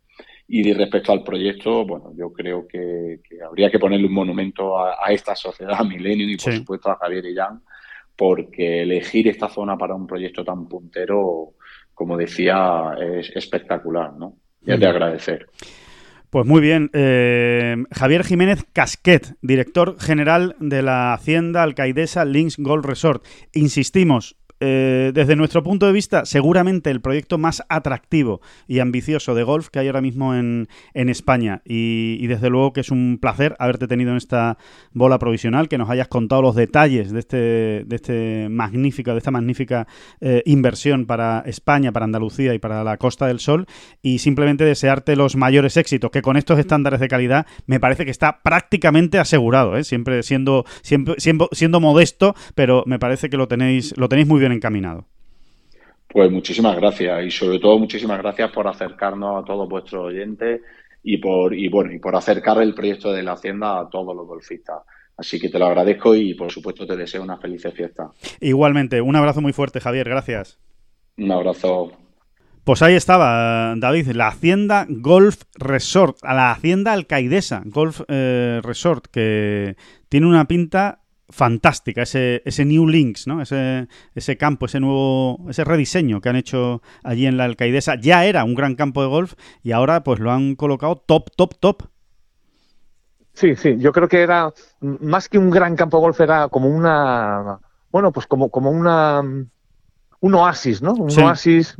[0.49, 5.35] Y respecto al proyecto, bueno, yo creo que, habría que ponerle un monumento a, esta
[5.35, 7.61] sociedad Millennium y por supuesto a Javier y Jan
[8.17, 11.53] porque elegir esta zona para un proyecto tan puntero,
[11.93, 14.35] como decía, es espectacular, ¿no?
[14.65, 15.47] Y es de agradecer.
[16.29, 16.89] Pues muy bien.
[16.93, 23.23] Eh, Javier Jiménez Casquet, director general de la Hacienda Alcaidesa Links Gold Resort.
[23.53, 29.43] Insistimos, eh, desde nuestro punto de vista, seguramente el proyecto más atractivo y ambicioso de
[29.43, 31.61] golf que hay ahora mismo en, España.
[31.63, 34.57] Y, desde luego que es un placer haberte tenido en esta
[34.91, 39.31] bola provisional, que nos hayas contado los detalles de este, de este magnífica, de esta
[39.31, 39.87] magnífica
[40.19, 43.67] eh, inversión para España, para Andalucía y para la Costa del Sol.
[44.01, 48.11] Y simplemente desearte los mayores éxitos, que con estos estándares de calidad me parece que
[48.11, 49.83] está prácticamente asegurado, ¿eh?
[49.83, 54.39] siempre siendo, siempre, siendo, siendo modesto, pero me parece que lo tenéis, lo tenéis muy
[54.39, 55.05] bien encaminado.
[56.07, 60.61] Pues muchísimas gracias y sobre todo muchísimas gracias por acercarnos a todos vuestros oyentes
[61.03, 64.25] y por y bueno y por acercar el proyecto de la hacienda a todos los
[64.25, 64.79] golfistas.
[65.17, 68.11] Así que te lo agradezco y por supuesto te deseo una feliz fiesta.
[68.39, 70.59] Igualmente, un abrazo muy fuerte, Javier, gracias.
[71.17, 71.91] Un abrazo.
[72.63, 79.07] Pues ahí estaba, David, la Hacienda Golf Resort, a la Hacienda Alcaidesa Golf eh, Resort,
[79.07, 79.75] que
[80.09, 83.41] tiene una pinta fantástica, ese, ese New Links, ¿no?
[83.41, 87.95] Ese, ese campo, ese nuevo, ese rediseño que han hecho allí en la Alcaidesa.
[87.95, 91.55] Ya era un gran campo de golf y ahora pues lo han colocado top, top,
[91.59, 91.83] top.
[93.33, 94.51] Sí, sí, yo creo que era
[94.81, 97.59] más que un gran campo de golf, era como una,
[97.91, 100.93] bueno, pues como, como una, un oasis, ¿no?
[100.93, 101.77] Un oasis,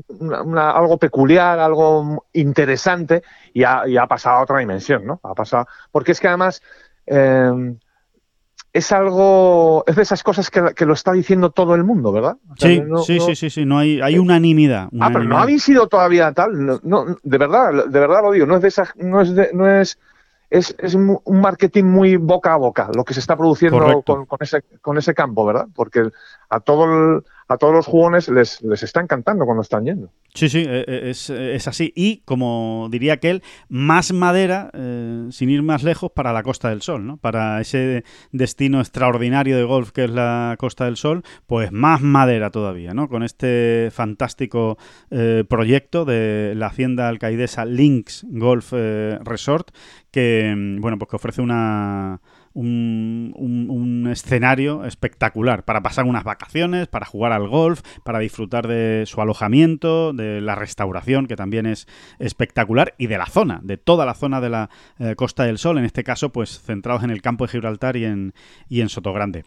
[0.55, 3.23] algo peculiar, algo interesante
[3.53, 5.19] y ha, ha, pasado a otra dimensión, ¿no?
[5.23, 6.61] Ha pasado, porque es que además
[7.07, 7.75] eh,
[8.73, 12.37] es algo, es de esas cosas que, lo está diciendo todo el mundo, ¿verdad?
[12.57, 16.31] sí, sí, sí, sí, sí, no hay, hay unanimidad, Ah, pero no habéis sido todavía
[16.33, 19.69] tal, no, de verdad, de verdad lo digo, no es de esas, no es no
[19.69, 19.97] es,
[20.49, 24.37] es, es un marketing muy boca a boca lo que se está produciendo con, con,
[24.41, 25.67] ese, con ese campo, ¿verdad?
[25.73, 26.09] Porque
[26.49, 30.11] a todo el, a todos los jugones les, les está encantando cuando están yendo.
[30.33, 31.93] Sí, sí, eh, eh, es, es así.
[31.95, 36.81] Y, como diría aquel, más madera, eh, sin ir más lejos, para la Costa del
[36.81, 37.17] Sol, ¿no?
[37.17, 42.51] Para ese destino extraordinario de golf que es la Costa del Sol, pues más madera
[42.51, 43.07] todavía, ¿no?
[43.07, 44.77] Con este fantástico
[45.47, 49.71] proyecto de la hacienda alcaidesa Links Golf Resort,
[50.11, 52.21] que, mm, bueno, pues que ofrece una
[52.57, 59.21] un, escenario espectacular para pasar unas vacaciones, para jugar al golf, para disfrutar de su
[59.21, 61.87] alojamiento, de la restauración, que también es
[62.19, 65.77] espectacular, y de la zona, de toda la zona de la eh, Costa del Sol,
[65.77, 68.33] en este caso, pues centrados en el campo de Gibraltar y en,
[68.69, 69.43] y en Sotogrande.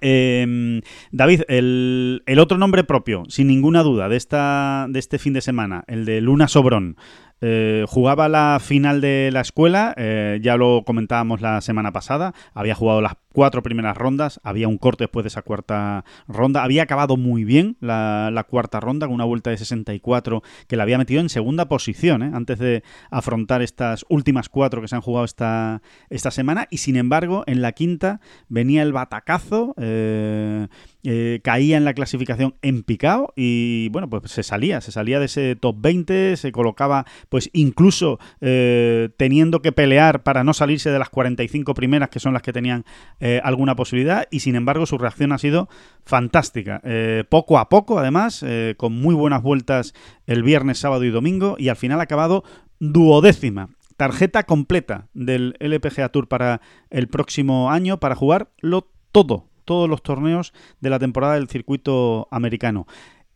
[0.00, 5.32] Em, David, el, el, otro nombre propio, sin ninguna duda, de, esta, de este fin
[5.32, 6.96] de semana, el de Luna Sobrón,
[7.40, 12.74] eh, jugaba la final de la escuela, eh, ya lo comentábamos la semana pasada, había
[12.74, 17.16] jugado las cuatro primeras rondas, había un corte después de esa cuarta ronda, había acabado
[17.16, 21.28] muy bien la, cuarta ronda con una vuelta de 64 que la había metido en
[21.28, 22.30] segunda posición ¿eh?
[22.34, 26.96] antes de afrontar estas últimas cuatro que se han jugado esta, esta semana y sin
[26.96, 30.68] embargo en la quinta venía el batacazo, eh,
[31.04, 35.26] eh, caía en la clasificación en picado y bueno pues se salía, se salía de
[35.26, 41.10] ese top 20, se colocaba pues incluso teniendo que pelear para no salirse de las
[41.10, 42.84] 45 primeras que son las que tenían
[43.22, 45.68] eh, alguna posibilidad y sin embargo su reacción ha sido
[46.06, 46.80] fantástica.
[46.84, 49.92] Eh, poco a poco, además, eh, con muy buenas vueltas
[50.26, 52.44] el viernes, sábado y domingo y al final ha acabado
[52.78, 53.68] duodécima.
[53.98, 60.54] Tarjeta completa del LPGA Tour para el próximo año para jugarlo todo, todos los torneos
[60.80, 62.86] de la temporada del circuito americano.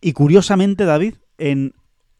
[0.00, 1.74] Y curiosamente, David, en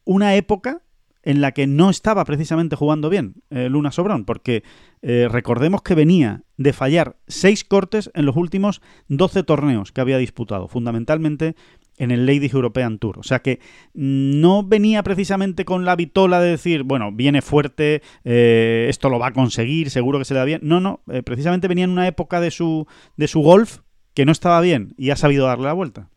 [0.05, 0.83] una época
[1.23, 4.63] en la que no estaba precisamente jugando bien Luna Sobrón, porque
[5.07, 10.17] eh, recordemos que venía de fallar seis cortes en los últimos 12 torneos que había
[10.17, 11.57] disputado, fundamentalmente
[11.99, 13.19] en el Ladies European Tour.
[13.19, 13.61] O sea que
[13.93, 19.27] no venía precisamente con la vitola de decir, bueno, viene fuerte, eh, esto lo va
[19.27, 20.61] a conseguir, seguro que se le da bien.
[20.65, 22.87] No, no, precisamente venía en una época de su,
[23.19, 23.81] de su golf
[24.15, 26.09] que no estaba bien y ha sabido darle la vuelta.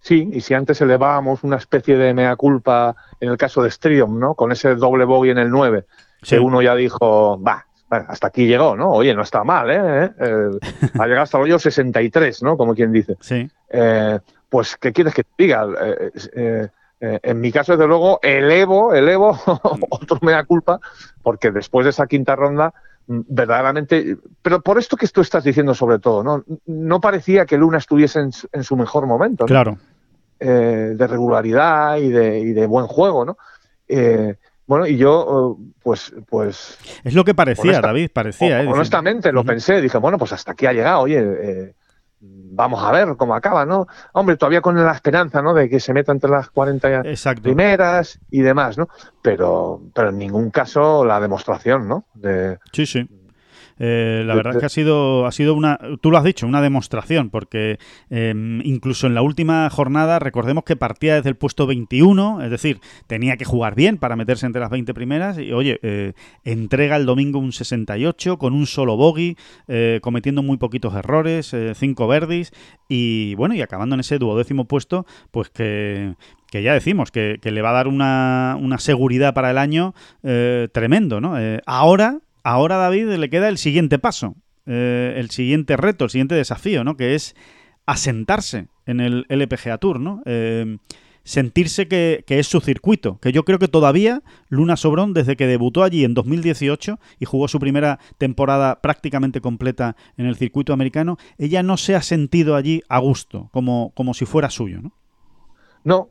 [0.00, 4.18] Sí, y si antes elevábamos una especie de mea culpa en el caso de Strium,
[4.18, 4.34] ¿no?
[4.34, 5.86] Con ese doble bogey en el 9,
[6.22, 8.90] que uno ya dijo, va, hasta aquí llegó, ¿no?
[8.90, 10.12] Oye, no está mal, ¿eh?
[10.18, 10.50] eh
[10.98, 12.56] ha llegado hasta el hoyo 63, ¿no?
[12.56, 13.16] Como quien dice.
[13.20, 13.48] Sí.
[13.68, 14.18] Eh,
[14.48, 15.66] pues, ¿qué quieres que te diga?
[17.00, 19.38] Eh, en mi caso, desde luego, elevo, elevo
[19.90, 20.80] otro mea culpa,
[21.22, 22.72] porque después de esa quinta ronda,
[23.06, 26.44] mm, verdaderamente, pero por esto que tú estás diciendo sobre todo, ¿no?
[26.66, 29.44] No parecía que Luna estuviese en, en su mejor momento.
[29.44, 29.48] ¿no?
[29.48, 29.78] Claro.
[30.40, 33.38] Eh, de regularidad y de, y de, buen juego, ¿no?
[33.86, 34.36] Eh,
[34.66, 36.78] bueno, y yo, pues, pues...
[37.04, 38.62] Es lo que parecía, David, parecía.
[38.62, 38.66] ¿eh?
[38.66, 41.74] Honestamente, lo pensé, dije, bueno, pues hasta aquí ha llegado, oye,
[42.20, 43.86] vamos a ver cómo acaba, ¿no?
[44.12, 45.54] Hombre, todavía con la esperanza, ¿no?
[45.54, 47.02] De que se meta entre las 40
[47.42, 48.88] primeras y demás, ¿no?
[49.22, 52.06] Pero, pero en ningún caso la demostración, ¿no?
[52.14, 53.08] De, sí, sí.
[53.78, 56.62] Eh, la verdad es que ha sido, ha sido una, tú lo has dicho, una
[56.62, 57.78] demostración, porque
[58.10, 62.80] em, incluso en la última jornada, recordemos que partía desde el puesto 21, es decir,
[63.06, 66.12] tenía que jugar bien para meterse entre las 20 primeras, y oye, eh,
[66.44, 72.06] entrega el domingo un 68 con un solo bogey, eh, cometiendo muy poquitos errores, cinco
[72.06, 72.52] verdis,
[72.88, 76.14] y bueno, y acabando en ese duodécimo puesto, pues que
[76.50, 79.92] que ya decimos que, que, le va a dar una, una seguridad para el año
[80.22, 81.34] tremendo, ¿no?
[81.66, 84.36] ahora ahora David le queda el siguiente paso,
[84.66, 86.96] eh, el siguiente reto, el siguiente desafío, ¿no?
[86.96, 87.34] Que es
[87.86, 90.22] asentarse en el LPGA Tour, ¿no?
[90.26, 90.78] Eh,
[91.24, 95.82] sentirse que, es su circuito, que yo creo que todavía Luna Sobrón, desde que debutó
[95.82, 101.62] allí en 2018 y jugó su primera temporada prácticamente completa en el circuito americano, ella
[101.62, 104.92] no se ha sentido allí a gusto, como, como si fuera suyo, ¿no?
[105.84, 106.08] No,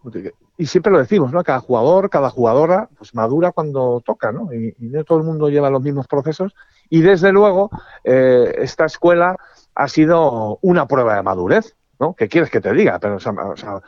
[0.55, 1.43] y siempre lo decimos, ¿no?
[1.43, 4.53] Cada jugador, cada jugadora, pues madura cuando toca, ¿no?
[4.53, 6.53] Y, no todo el mundo lleva los mismos procesos.
[6.89, 7.71] Y desde luego,
[8.03, 9.35] eh, esta escuela
[9.73, 12.13] ha sido una prueba de madurez, ¿no?
[12.13, 12.99] ¿Qué quieres que te diga?
[12.99, 13.81] Pero, o sea,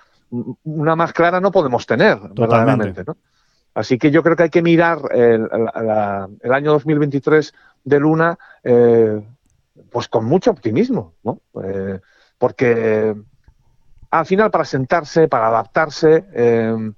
[0.64, 3.16] una más clara no podemos tener, verdaderamente, ¿no?
[3.76, 5.48] Así que yo creo que hay que mirar el,
[6.52, 9.22] año 2023 de Luna eh,
[9.92, 11.42] pues con mucho optimismo, ¿no?
[11.62, 12.00] Eh,
[12.38, 13.16] porque
[14.20, 16.94] al final para sentarse, para adaptarse, em,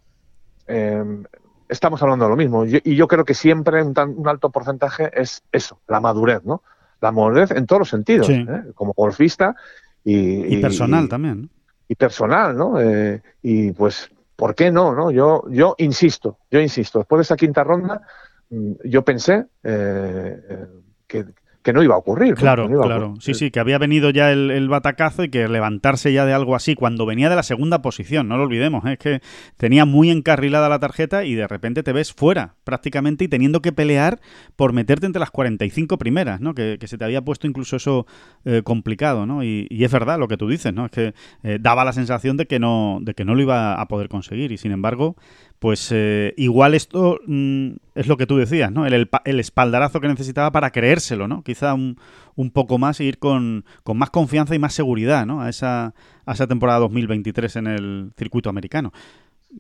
[0.68, 1.24] em,
[1.68, 2.66] estamos hablando de lo mismo.
[2.66, 6.62] y yo creo que siempre un, un, alto porcentaje es eso, la madurez, ¿no?
[7.02, 8.46] La madurez en todos los sentidos, ¿eh?
[8.74, 9.56] como golfista
[10.04, 11.50] y, y personal también.
[11.88, 12.80] Y personal, ¿no?
[12.80, 14.94] Eh, y pues, ¿por qué no?
[14.94, 15.12] no?
[15.12, 17.00] Yo, yo insisto, yo insisto.
[17.00, 18.02] Después de esa quinta ronda,
[18.50, 20.68] mm, yo pensé eh,
[21.08, 21.26] que
[21.68, 22.36] que no iba a ocurrir.
[22.36, 23.16] Claro, claro.
[23.20, 26.76] Sí, sí, que había venido ya el, batacazo y que levantarse ya de algo así
[26.76, 28.94] cuando venía de la segunda posición, no lo olvidemos, ¿eh?
[28.94, 29.22] es que
[29.58, 33.74] tenía muy encarrilada la tarjeta y de repente te ves fuera prácticamente y teniendo que
[33.74, 34.22] pelear
[34.56, 36.54] por meterte entre las 45 primeras, ¿no?
[36.54, 38.08] Que, se te había puesto incluso eso
[38.46, 39.44] eh, complicado, ¿no?
[39.44, 40.86] Y, es verdad lo que tú dices, ¿no?
[40.86, 41.14] Es que
[41.44, 44.54] eh, daba la sensación de que no, de que no lo iba a poder conseguir
[44.54, 45.18] y sin embargo
[45.60, 48.86] pues eh, igual esto mm, es lo que tú decías, ¿no?
[48.86, 51.42] El, el, espaldarazo que necesitaba para creérselo, ¿no?
[51.42, 52.00] Quizá un,
[52.36, 55.42] un poco más e ir con, con, más confianza y más seguridad, ¿no?
[55.42, 55.94] A esa,
[56.26, 58.92] a esa temporada 2023 en el circuito americano.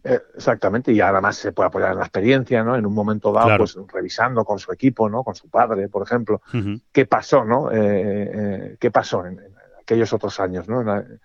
[0.03, 2.75] Eh, exactamente, y además se puede apoyar en la experiencia, ¿no?
[2.75, 5.23] En un momento dado, pues revisando con su equipo, ¿no?
[5.23, 6.41] Con su padre, por ejemplo,
[6.91, 7.71] qué pasó, ¿no?
[7.71, 9.39] Eh, ¿Qué pasó en,
[9.81, 10.81] aquellos otros años, ¿no?
[10.81, 11.19] En,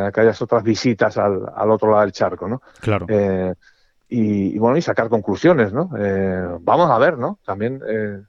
[0.00, 2.60] aquellas otras visitas al, al, otro lado del charco, ¿no?
[2.80, 3.06] Claro
[4.08, 5.90] y, bueno, y sacar conclusiones, ¿no?
[5.98, 7.38] Eh, vamos a ver, ¿no?
[7.44, 8.22] También, eh,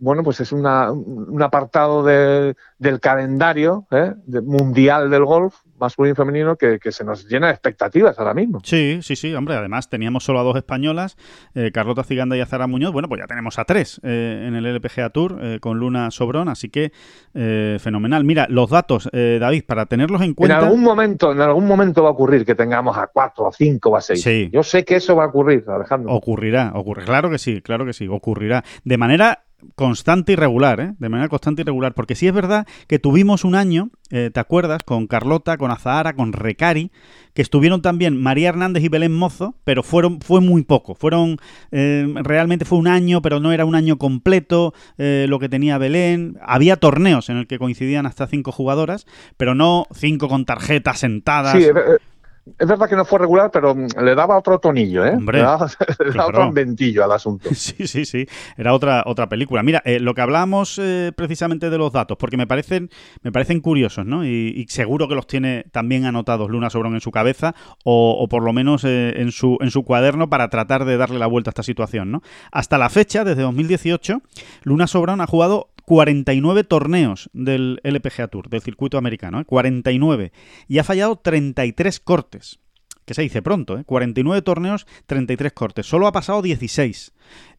[0.00, 4.14] bueno, pues es una, un apartado de, del calendario ¿eh?
[4.42, 8.60] mundial del golf masculino y femenino que, se nos llena de expectativas ahora mismo.
[8.64, 11.16] Sí, sí, sí, hombre, además teníamos solo a dos españolas,
[11.54, 14.66] eh, Carlota Ciganda y Azara Muñoz, bueno, pues ya tenemos a tres eh, en el
[14.66, 16.92] LPGA Tour eh, con Luna Sobrón, así que
[17.78, 18.24] fenomenal.
[18.24, 20.58] Mira, los datos, David, para tenerlos en cuenta...
[20.58, 23.96] En algún momento, en algún momento va a ocurrir que tengamos a cuatro, a cinco,
[23.96, 24.22] a seis.
[24.22, 24.50] Sí.
[24.52, 26.12] Yo sé que eso va a ocurrir, Alejandro.
[26.12, 28.64] Ocurrirá, ocurre, claro que sí, claro que sí, ocurrirá.
[28.82, 29.44] De manera
[29.74, 30.94] constante y regular, ¿eh?
[30.98, 34.40] de manera constante y regular, porque sí es verdad que tuvimos un año, eh, ¿te
[34.40, 34.82] acuerdas?
[34.82, 36.90] Con Carlota, con Azahara, con Recari,
[37.34, 41.38] que estuvieron también María Hernández y Belén Mozo, pero fueron fue muy poco, fueron
[41.70, 45.78] eh, realmente fue un año, pero no era un año completo eh, lo que tenía
[45.78, 46.38] Belén.
[46.42, 49.06] Había torneos en el que coincidían hasta cinco jugadoras,
[49.36, 51.52] pero no cinco con tarjetas sentadas.
[51.52, 51.68] Sí,
[52.58, 55.18] es verdad que no fue regular, pero mm, le daba otro tonillo, ¿eh?
[55.20, 55.66] le daba,
[56.26, 57.50] otro ambientillo al asunto.
[57.58, 58.26] Sí, sí, sí.
[58.56, 59.62] Era otra, otra película.
[59.62, 62.88] Mira, eh, lo que hablamos eh, precisamente de los datos, porque me parecen,
[63.22, 64.24] me parecen curiosos, ¿no?
[64.24, 68.52] Y, seguro que los tiene también anotados Luna Sobrón en su cabeza, o, por lo
[68.52, 71.62] menos eh, en, su, en su cuaderno para tratar de darle la vuelta a esta
[71.62, 72.22] situación, ¿no?
[72.52, 74.20] Hasta la fecha, desde 2018,
[74.62, 80.24] Luna Sobrón ha jugado 49 torneos del LPGA Tour, del circuito americano, 49.
[80.24, 80.32] ¿eh?
[80.68, 82.58] Y ha fallado 33 cortes.
[83.06, 83.84] Que se dice pronto, ¿eh?
[83.84, 85.86] 49 torneos, 33 cortes.
[85.86, 87.14] Solo ha pasado 16.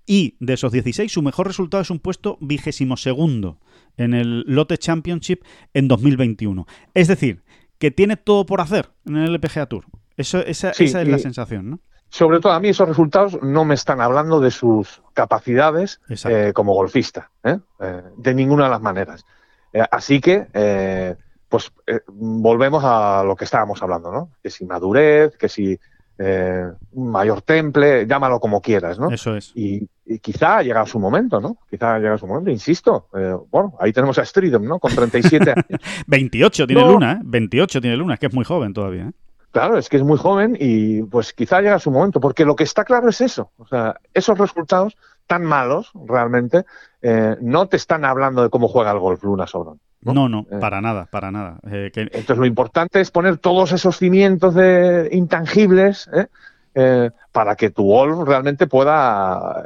[0.05, 3.59] Y de esos 16, su mejor resultado es un puesto vigésimo segundo
[3.97, 5.41] en el Lotte Championship
[5.73, 6.67] en 2021.
[6.93, 7.41] Es decir,
[7.79, 9.85] que tiene todo por hacer en el LPGA Tour.
[10.17, 11.79] Eso, esa, esa es la sensación, ¿no?
[12.09, 16.73] Sobre todo a mí esos resultados no me están hablando de sus capacidades eh, como
[16.73, 17.59] golfista, ¿eh?
[17.79, 19.25] Eh, de ninguna de las maneras.
[19.91, 21.15] así que,
[21.47, 21.71] pues
[22.07, 24.31] volvemos a lo que estábamos hablando, ¿no?
[24.41, 25.79] Que si madurez, que si
[26.95, 29.09] mayor temple, llámalo como quieras, ¿no?
[29.11, 29.51] Eso es.
[29.55, 29.87] Y,
[30.21, 31.57] quizá ha llegado su momento, ¿no?
[31.69, 33.07] Quizá ha llegado su momento, insisto.
[33.51, 34.79] bueno, ahí tenemos a Stridham, ¿no?
[34.79, 35.81] Con 37 años.
[36.07, 37.19] 28 tiene Luna, ¿eh?
[37.23, 39.11] 28 tiene Luna, es que es muy joven todavía, ¿eh?
[39.51, 42.63] Claro, es que es muy joven y pues quizá llega su momento, porque lo que
[42.63, 43.51] está claro es eso.
[43.57, 44.95] O sea, esos resultados
[45.25, 46.65] tan malos realmente
[47.01, 49.79] eh, no te están hablando de cómo juega el golf Luna Sobrón.
[50.01, 50.57] No, no, eh.
[50.59, 51.59] para nada, para nada.
[51.69, 56.09] Eh, entonces lo importante es poner todos esos cimientos de intangibles
[57.31, 59.65] para que tu golf realmente pueda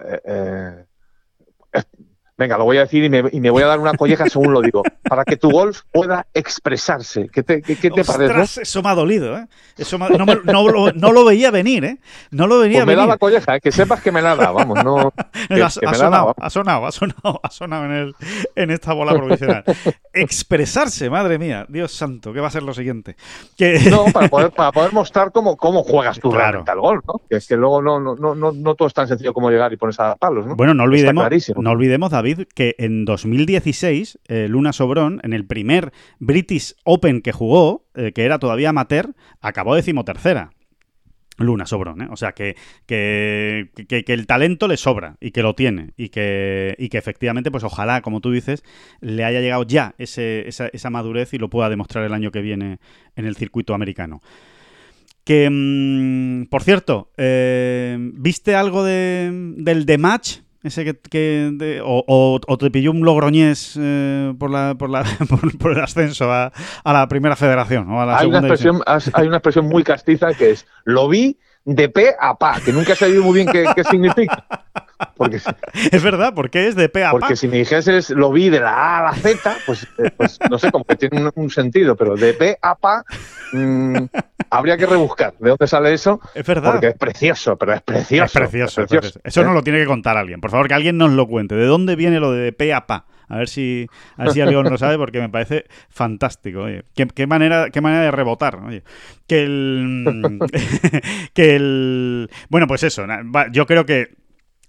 [2.44, 4.84] Venga, lo voy a decir y me, voy a dar una colleja según lo digo.
[5.08, 7.30] Para que tu golf pueda expresarse.
[7.32, 8.64] ¿Qué te, qué, te parece?
[8.64, 9.48] Eso me ha dolido, ¿eh?
[9.78, 12.00] Eso no, no, lo, veía venir, ¿eh?
[12.32, 12.98] No lo veía pues venir.
[12.98, 13.62] me da la colleja, ¿eh?
[13.62, 14.84] que sepas que me la da, vamos.
[14.84, 15.14] No,
[15.64, 18.16] ha, sonado, ha, sonado, ha sonado, ha sonado, en, el,
[18.58, 19.64] en esta bola provisional.
[20.12, 23.16] Expresarse, madre mía, Dios santo, ¿qué va a ser lo siguiente?
[23.90, 27.22] No, para poder, para poder mostrar cómo, cómo juegas tú realmente al golf, ¿no?
[27.30, 29.78] Que es que luego no, no, no, no, todo es tan sencillo como llegar y
[29.78, 30.58] ponerse a palos, ¿no?
[30.58, 31.26] Bueno, no olvidemos,
[31.56, 37.32] no olvidemos, David, que en 2016 eh, Luna Sobrón, en el primer British Open que
[37.32, 40.52] jugó, eh, que era todavía amateur, acabó decimotercera.
[41.40, 42.08] Luna Sobrón, ¿eh?
[42.12, 42.56] O sea, que,
[42.86, 47.50] que, que, el talento le sobra y que lo tiene y que, y que efectivamente,
[47.50, 48.64] pues ojalá, como tú dices,
[49.02, 52.42] le haya llegado ya ese, esa, esa, madurez y lo pueda demostrar el año que
[52.42, 52.78] viene
[53.16, 54.22] en el circuito americano.
[55.24, 60.44] Que, mm, por cierto, ¿viste algo de, del The Match?
[60.64, 65.04] Ese que, o, te pilló un logroñés eh, por, la, por, la,
[65.60, 66.54] por, el ascenso a,
[66.86, 70.52] la primera federación o a la hay, una expresión, hay una expresión muy castiza que
[70.52, 73.84] es lo vi de P a pa, que nunca he sabido muy bien qué, qué
[73.84, 74.46] significa.
[75.16, 75.38] Porque,
[75.92, 77.20] es verdad, porque es de P a pa.
[77.20, 80.40] Porque si me dijeses lo vi de la A a la Z, pues, eh, pues
[80.50, 83.04] no sé, como que tiene un, sentido, pero de P a pa
[83.52, 84.06] mm,
[84.58, 86.20] habría que rebuscar de dónde sale eso.
[86.34, 86.74] Es verdad.
[86.74, 88.24] Porque es precioso, pero es precioso.
[88.26, 89.20] Es precioso.
[89.24, 90.42] Eso no lo tiene que contar alguien.
[90.42, 91.56] Por favor, que alguien nos lo cuente.
[91.56, 93.06] ¿De dónde viene lo de P a pa?
[93.30, 93.88] A ver si,
[94.18, 96.66] a ver si alguien lo sabe porque me parece fantástico.
[96.94, 98.60] ¿Qué, manera, qué manera de rebotar.
[99.28, 100.40] Que el,
[101.34, 102.30] que el...
[102.50, 103.06] Bueno, pues eso.
[103.52, 104.23] Yo creo que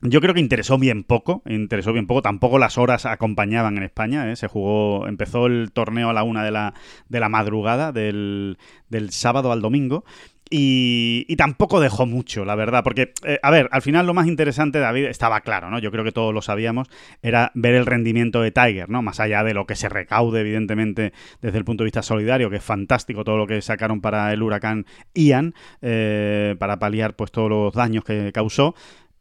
[0.06, 2.22] yo creo que interesó bien poco, interesó bien poco.
[2.22, 4.30] Tampoco las horas acompañaban en España.
[4.30, 4.36] ¿eh?
[4.36, 6.74] Se jugó, empezó el torneo a la una de la,
[7.08, 10.04] de la madrugada del, del sábado al domingo.
[10.50, 14.78] Y, tampoco dejó mucho, la verdad, porque, eh, a ver, al final lo más interesante,
[14.78, 15.78] David, estaba claro, ¿no?
[15.78, 16.88] Yo creo que todos lo sabíamos,
[17.22, 19.02] era ver el rendimiento de Tiger, ¿no?
[19.02, 22.56] Más allá de lo que se recaude, evidentemente, desde el punto de vista solidario, que
[22.56, 27.48] es fantástico todo lo que sacaron para el huracán Ian, eh, para paliar, pues, todos
[27.48, 28.74] los daños que causó.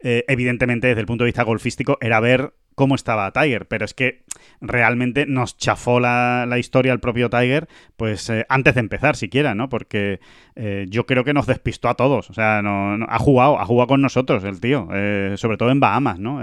[0.04, 3.94] Eh, evidentemente, desde el punto de vista golfístico, era ver cómo estaba Tiger, pero es
[3.94, 4.23] que
[4.62, 7.68] realmente nos chafó la, historia el propio Tiger,
[7.98, 9.70] pues eh, antes de empezar siquiera, ¿no?
[9.70, 10.20] Porque
[10.56, 13.88] eh, yo creo que nos despistó a todos, o sea, no, ha jugado, ha jugado
[13.88, 16.42] con nosotros el tío, eh, sobre todo en Bahamas, ¿no?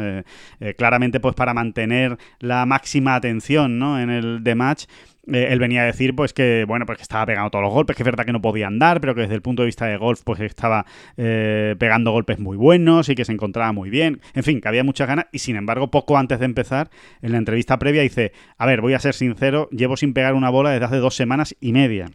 [0.76, 4.00] claramente pues para mantener la máxima atención, ¿no?
[4.00, 4.84] En el de match
[5.26, 8.04] él venía a decir pues que bueno pues estaba pegando todos los golpes que es
[8.04, 10.40] verdad que no podía andar pero que desde el punto de vista de golf pues
[10.40, 14.82] estaba pegando golpes muy buenos y que se encontraba muy bien en fin que había
[14.82, 16.90] muchas ganas y sin embargo poco antes de empezar
[17.22, 20.50] en la entrevista previa dice a ver voy a ser sincero llevo sin pegar una
[20.50, 22.10] bola desde hace dos semanas y media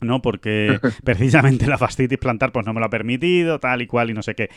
[0.00, 0.20] ¿no?
[0.22, 4.14] Porque precisamente la fascitis plantar pues no me lo ha permitido, tal y cual y
[4.14, 4.50] no sé qué.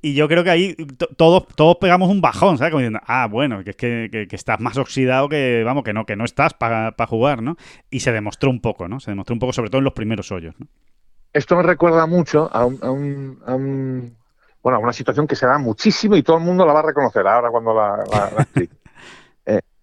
[0.00, 0.76] Y yo creo que ahí
[1.16, 2.70] todos, todos pegamos un bajón, ¿sabes?
[2.70, 6.16] Como diciendo, ah, bueno, que es que, estás más oxidado que, vamos, que no, que
[6.16, 7.56] no estás para jugar, ¿no?
[7.90, 9.00] Y se demostró un poco, ¿no?
[9.00, 10.66] Se demostró un poco, sobre todo en los primeros hoyos, ¿no?
[11.32, 14.16] Esto me recuerda mucho a un,
[14.62, 16.86] bueno, a una situación que se da muchísimo y todo el mundo la va a
[16.86, 18.46] reconocer ahora cuando la, la,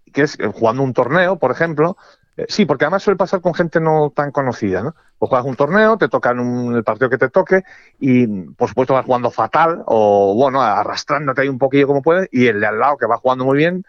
[0.09, 1.97] que es eh, jugando un torneo, por ejemplo,
[2.39, 4.95] eh, sí, porque además suele pasar con gente no tan conocida, ¿no?
[5.17, 7.63] O juegas un torneo, te toca en el partido que te toque
[7.99, 12.47] y, por supuesto, vas jugando fatal o, bueno, arrastrándote ahí un poquillo como puedes y
[12.47, 13.83] el de al lado que va jugando muy bien,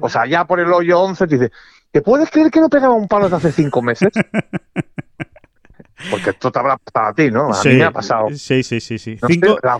[0.00, 1.52] o sea, ya por el hoyo 11 te dice,
[1.90, 4.10] ¿te puedes creer que no pegaba un palo desde hace cinco meses?
[6.10, 7.54] Porque esto te habrá pasado a ti, ¿no?
[7.54, 8.28] A mí me ha pasado.
[8.34, 9.16] Sí, sí, sí, sí.
[9.62, 9.78] la,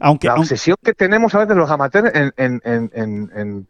[0.00, 3.68] Aunque, obsesión que tenemos a veces los amateurs en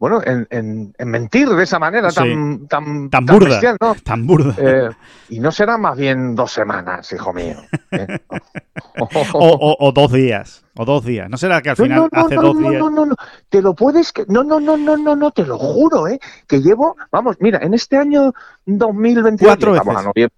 [0.00, 3.60] bueno, en, en, en, mentir de esa manera tan, tan, tan, burda.
[3.78, 3.94] ¿no?
[3.96, 4.54] Tan burda.
[4.56, 4.88] Eh,
[5.28, 7.56] y no será más bien dos semanas, hijo mío.
[7.90, 8.18] ¿eh?
[8.98, 10.64] o, o, dos días.
[10.74, 11.28] O dos días.
[11.28, 12.72] ¿No será que al final no, no, hace no, dos días?
[12.80, 13.14] No, no, no,
[13.50, 14.10] Te lo puedes.
[14.10, 14.24] Que...
[14.26, 16.18] No, no, no, no, no, no, te lo juro, ¿eh?
[16.48, 16.96] Que llevo.
[17.12, 18.32] Vamos, mira, en este año
[18.64, 19.36] 2021.
[19.50, 19.72] Cuatro
[20.14, 20.30] veces.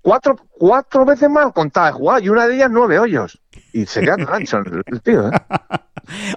[0.00, 3.42] cuatro, cuatro veces más contada de jugar y una de ellas nueve hoyos.
[3.74, 5.32] Y se queda gancho el tío, ¿eh?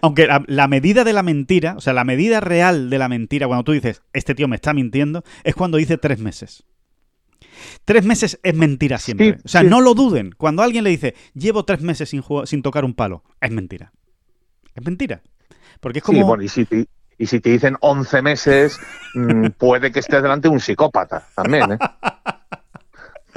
[0.02, 3.64] Aunque la, medida de la mentira, o sea, la medida real de la mentira, cuando
[3.64, 6.64] tú dices, este tío me está mintiendo, es cuando dice tres meses.
[7.86, 9.38] Tres meses es mentira siempre.
[9.44, 10.32] o sea, no lo duden.
[10.38, 13.94] Cuando alguien le dice, llevo tres meses sin, sin tocar un palo, es mentira.
[14.76, 15.22] Es mentira.
[15.80, 16.20] Porque es como...
[16.20, 16.88] Sí, bueno, y si te,
[17.18, 18.80] y si te dicen once meses,
[19.16, 21.78] mm, puede que estés delante de un psicópata también, ¿eh?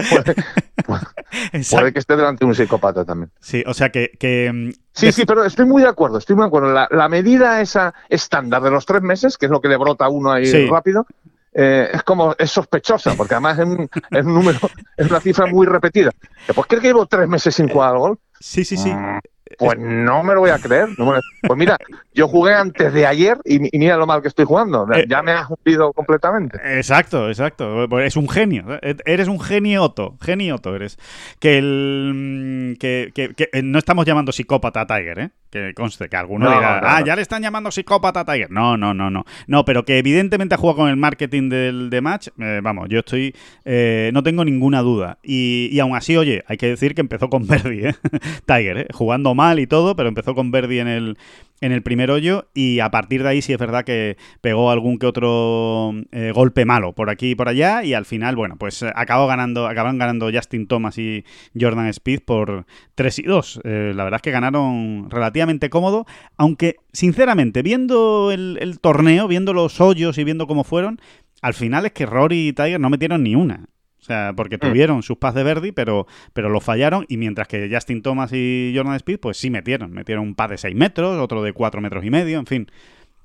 [1.70, 3.30] Puede, que esté delante de un psicópata también.
[3.40, 4.50] Sí, o sea que...
[4.52, 6.72] Mm, sí, sí, pero estoy muy de acuerdo, estoy muy de acuerdo.
[6.72, 10.08] La, medida esa estándar de los tres meses, que es lo que le brota a
[10.08, 11.06] uno ahí rápido,
[11.52, 13.88] eh, es como, es sospechosa, porque además es un,
[14.32, 14.58] número,
[14.96, 16.12] es una cifra muy repetida.
[16.54, 18.18] ¿Pues crees que llevo tres meses sin jugar al gol?
[18.38, 18.92] Sí, sí, sí.
[18.92, 19.18] Mm.
[19.58, 20.88] Pues no me lo voy a creer.
[20.96, 21.76] Pues mira,
[22.14, 24.86] yo jugué antes de ayer y, mira lo mal que estoy jugando.
[24.92, 26.58] Eh, ya me has hundido completamente.
[26.78, 27.86] Exacto, exacto.
[27.88, 28.64] Pues es un genio.
[28.82, 30.16] E-, eres un genioto.
[30.20, 30.98] Genioto eres.
[31.38, 32.76] Que el.
[32.78, 35.30] Que, que, que no estamos llamando psicópata a Tiger, ¿eh?
[35.50, 38.52] Que conste, que alguno dirá, ah, ya le están llamando psicópata a Tiger.
[38.52, 39.24] No, no, no, no.
[39.48, 43.00] No, pero que evidentemente ha jugado con el marketing del de match, eh, vamos, yo
[43.00, 43.34] estoy,
[43.64, 45.18] eh, no tengo ninguna duda.
[45.24, 47.94] Y, y, aún así, oye, hay que decir que empezó con Verdi, ¿eh?
[48.46, 48.86] Tiger, ¿eh?
[48.92, 51.18] Jugando mal y todo, pero empezó con Verdi en el,
[51.60, 54.98] en el primer hoyo y a partir de ahí sí es verdad que pegó algún
[54.98, 58.82] que otro eh, golpe malo por aquí y por allá y al final, bueno, pues
[58.82, 61.24] eh, acabó ganando, acabaron ganando Justin Thomas y
[61.58, 63.60] Jordan Speed por 3 y 2.
[63.64, 66.06] Eh, la verdad es que ganaron relativamente cómodo,
[66.36, 71.00] aunque sinceramente, viendo el, el torneo, viendo los hoyos y viendo cómo fueron,
[71.42, 73.66] al final es que Rory y Tiger no metieron ni una.
[74.00, 74.60] O sea, porque mm.
[74.60, 77.04] tuvieron sus pas de Verdi, pero, pero lo fallaron.
[77.08, 79.92] Y mientras que Justin Thomas y Jordan Speed, pues sí metieron.
[79.92, 82.70] Metieron un pas de 6 metros, otro de 4 metros y medio, en fin.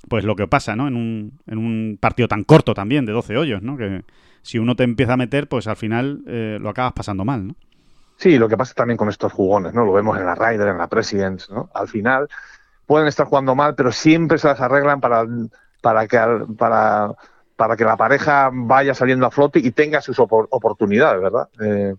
[0.10, 0.88] Pues lo que pasa, ¿no?
[0.88, 3.78] En un, en un partido tan corto también, de 12 hoyos, ¿no?
[3.78, 4.04] Que
[4.42, 7.56] si uno te empieza a meter, pues al final eh, lo acabas pasando mal, ¿no?
[8.18, 9.86] Sí, lo que pasa también con estos jugones, ¿no?
[9.86, 11.70] Lo vemos en la Ryder, en la Presidents, ¿no?
[11.74, 12.30] Al final
[12.86, 15.26] pueden estar jugando mal, pero siempre se las arreglan para,
[15.82, 16.18] para que
[16.58, 17.16] para
[17.56, 21.50] para que la pareja vaya saliendo a flote y tenga sus oportunidades, ¿verdad?
[21.62, 21.96] Eh,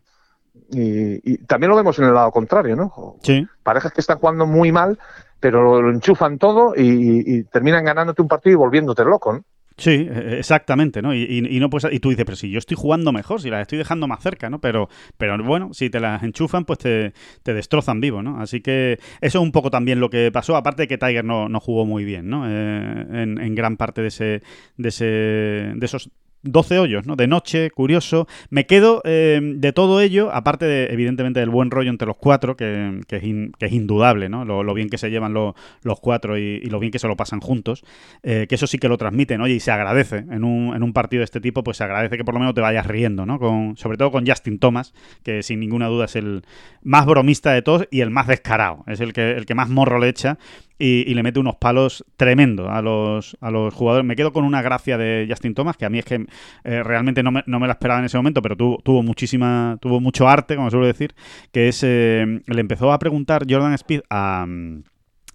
[0.70, 3.16] y, también lo vemos en el lado contrario, ¿no?
[3.22, 3.46] Sí.
[3.62, 4.98] Parejas que están jugando muy mal,
[5.40, 9.44] pero lo, enchufan todo y, y, terminan ganándote un partido y volviéndote loco, ¿no?
[9.78, 11.14] Sí, e, exactamente, ¿no?
[11.14, 13.78] Y, no pues y tú dices, pero si yo estoy jugando mejor, si las estoy
[13.78, 14.60] dejando más cerca, ¿no?
[14.60, 17.12] Pero, pero bueno, si te las enchufan, pues te,
[17.44, 18.40] destrozan vivo, ¿no?
[18.40, 21.48] Así que eso es un poco también lo que pasó, aparte de que Tiger no,
[21.48, 22.48] no jugó muy bien, ¿no?
[22.48, 24.42] Eh, en, en, gran parte de ese,
[24.76, 26.10] de ese, de esos
[26.42, 27.16] 12 hoyos, ¿no?
[27.16, 28.26] De noche, curioso.
[28.50, 32.56] Me quedo eh, de todo ello, aparte de, evidentemente, del buen rollo entre los cuatro,
[32.56, 34.44] que, que, es, indudable, ¿no?
[34.44, 37.84] Lo, bien que se llevan los cuatro y, lo bien que se lo pasan juntos.
[38.22, 40.18] Eh, que eso sí que lo transmiten, oye, y se agradece.
[40.30, 42.54] En un, en un partido de este tipo, pues se agradece que por lo menos
[42.54, 43.38] te vayas riendo, ¿no?
[43.38, 46.42] Con, sobre todo con Justin Thomas, que sin ninguna duda es el
[46.82, 48.84] más bromista de todos y el más descarado.
[48.86, 50.38] Es el que, el que más morro le echa
[50.78, 54.06] y, le mete unos palos tremendos a los, a los jugadores.
[54.06, 56.25] Me quedo con una gracia de Justin Thomas, que a mí es que
[56.64, 59.78] eh, realmente no me, no me, la esperaba en ese momento, pero tuvo, tuvo muchísima,
[59.80, 61.14] tuvo mucho arte, como suelo decir,
[61.52, 64.46] que es, eh, le empezó a preguntar Jordan Speed a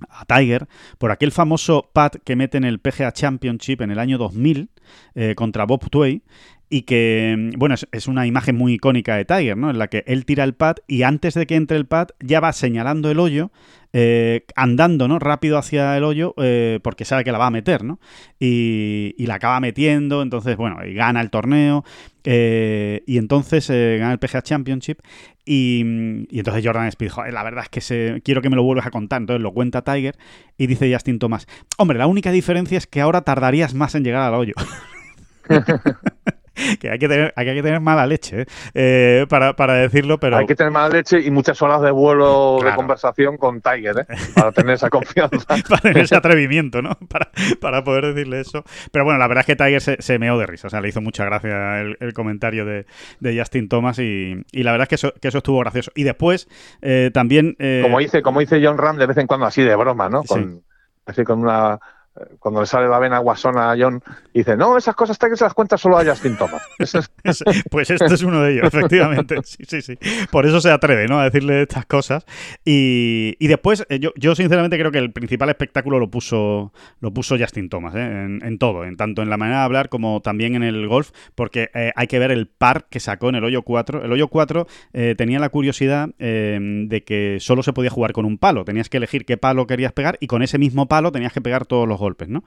[0.10, 0.68] a Tiger
[0.98, 4.70] por aquel famoso pad que mete en el PGA Championship en el año 2000
[5.16, 6.24] eh, contra Bob Tway
[6.70, 9.72] y que, bueno, es, una imagen muy icónica de Tiger, ¿no?
[9.72, 12.40] En la que él tira el pad y antes de que entre el pad ya
[12.40, 13.52] va señalando el hoyo,
[13.94, 15.20] eh, andando, ¿no?
[15.20, 18.00] Rápido hacia el hoyo eh, porque sabe que la va a meter, ¿no?
[18.40, 21.86] Y, la acaba metiendo, entonces, bueno, y gana el torneo
[22.24, 25.00] eh, y entonces gana el PGA Championship
[25.46, 25.82] y,
[26.32, 29.22] entonces Jordan Speed, la verdad es que se, quiero que me lo vuelvas a contar,
[29.22, 30.18] entonces lo cuenta Tiger
[30.58, 34.22] y dice Justin Thomas, hombre, la única diferencia es que ahora tardarías más en llegar
[34.24, 34.54] al hoyo.
[36.80, 40.38] que hay que tener, hay que tener mala leche eh, para, para, decirlo, pero...
[40.38, 44.06] Hay que tener mala leche y muchas horas de vuelo de conversación con Tiger, ¿eh?
[44.36, 45.56] para tener esa confianza.
[45.70, 46.92] para tener ese atrevimiento, ¿no?
[47.08, 48.64] Para, para, poder decirle eso.
[48.92, 50.90] Pero bueno, la verdad es que Tiger se, se meó de risa, o sea, le
[50.90, 52.86] hizo mucha gracia el, comentario de,
[53.20, 55.92] de, Justin Thomas y, y, la verdad es que eso, que eso estuvo gracioso.
[55.96, 56.48] Y después
[56.82, 57.56] eh, también...
[57.82, 60.24] como, dice, como dice John Ram de vez en cuando así de broma, ¿no?
[60.24, 60.64] Con,
[61.06, 61.80] Así con una
[62.40, 64.02] cuando le sale la vena guasona a John,
[64.34, 66.62] dice, no, esas cosas que se las cuenta solo a Justin Thomas.
[67.72, 69.36] pues este es uno de ellos, efectivamente.
[69.52, 69.98] Sí, sí, sí.
[70.32, 71.20] Por eso se atreve, ¿no?
[71.20, 72.26] A decirle estas cosas.
[72.64, 77.12] Y, y después, eh, yo, yo sinceramente creo que el principal espectáculo lo puso, lo
[77.14, 78.00] puso Justin Thomas, ¿eh?
[78.42, 81.70] en, todo, en tanto en la manera de hablar como también en el golf, porque
[81.74, 84.04] eh, hay que ver el par que sacó en el hoyo 4.
[84.04, 84.68] El hoyo 4
[85.18, 88.64] tenía la curiosidad de que solo se podía jugar con un palo.
[88.64, 91.66] Tenías que elegir qué palo querías pegar y con ese mismo palo tenías que pegar
[91.66, 92.44] todos los golpes, ¿no?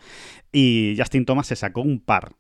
[0.53, 2.33] Y Justin Thomas se sacó un par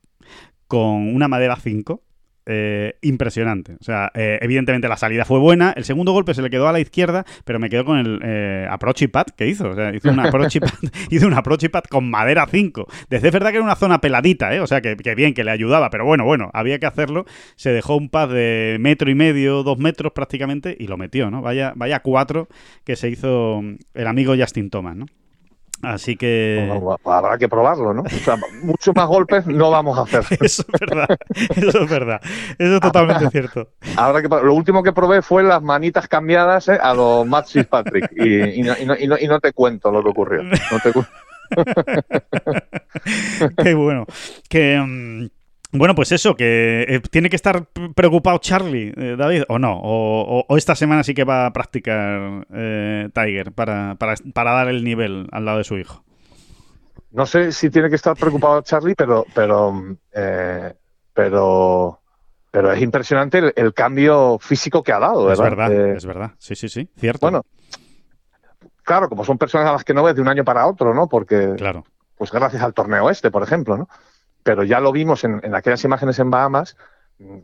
[0.66, 2.02] con una madera 5
[2.46, 3.76] eh, impresionante.
[3.80, 5.72] O sea, eh, evidentemente la salida fue buena.
[5.76, 8.66] El segundo golpe se le quedó a la izquierda, pero me quedó con el eh,
[8.70, 9.70] approach y pad que hizo.
[9.70, 10.68] O sea, hizo un approach y pad,
[11.10, 12.86] hizo un approach y pad con madera 5.
[13.08, 14.60] Desde es verdad que era una zona peladita, ¿eh?
[14.60, 17.24] O sea, que, bien, que le ayudaba, pero bueno, bueno, había que hacerlo.
[17.56, 21.40] Se dejó un pad de metro y medio, dos metros prácticamente, y lo metió, ¿no?
[21.40, 22.48] Vaya, vaya cuatro
[22.84, 23.62] que se hizo
[23.94, 25.06] el amigo Justin Thomas, ¿no?
[25.86, 26.80] Así que.
[27.04, 28.02] habrá que probarlo, ¿no?
[28.02, 30.24] O sea, muchos más golpes no vamos a hacer.
[30.40, 31.18] Eso es verdad.
[31.56, 32.20] Eso es verdad.
[32.58, 33.68] Eso es totalmente cierto.
[33.96, 36.78] Habrá que, lo último que probé fue las manitas cambiadas ¿eh?
[36.80, 38.10] a los Matt Patrick.
[38.16, 40.42] Y, no, y, no, y, no, te cuento lo que ocurrió.
[40.42, 40.92] No te
[43.62, 44.06] Qué bueno.
[44.48, 44.80] Que.
[44.80, 45.26] Mm,
[45.74, 47.66] bueno, pues eso, que eh, tiene que estar
[47.96, 53.08] preocupado Charlie, eh, David, o no, o, esta semana sí que va a practicar eh,
[53.12, 53.96] Tiger para,
[54.34, 56.04] dar el nivel al lado de su hijo.
[57.10, 59.96] No sé si tiene que estar preocupado Charlie, pero, pero,
[61.12, 62.00] pero,
[62.52, 65.46] pero es impresionante el, cambio físico que ha dado, ¿verdad?
[65.46, 67.26] Es verdad, es verdad, sí, sí, sí, cierto.
[67.26, 67.44] Bueno,
[68.84, 71.08] claro, como son personas a las que no ves de un año para otro, ¿no?
[71.08, 71.84] Porque, claro.
[72.16, 73.88] pues gracias al torneo este, por ejemplo, ¿no?
[74.44, 76.76] Pero ya lo vimos en, aquellas imágenes en Bahamas,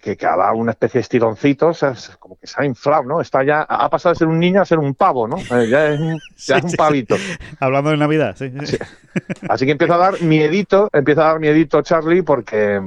[0.00, 3.20] que, que ha dado una especie de estironcitos, es como que se ha inflado, ¿no?
[3.20, 5.36] Está ya, ha pasado de ser un niño a ser un pavo, ¿no?
[5.38, 7.16] Eh, ya es un, ya es un Sí, sí, pavito.
[7.16, 7.32] sí.
[7.58, 8.52] Hablando de Navidad, sí.
[8.64, 8.76] sí.
[9.48, 12.80] Así que empieza a dar miedito, empieza a dar miedito Charlie porque,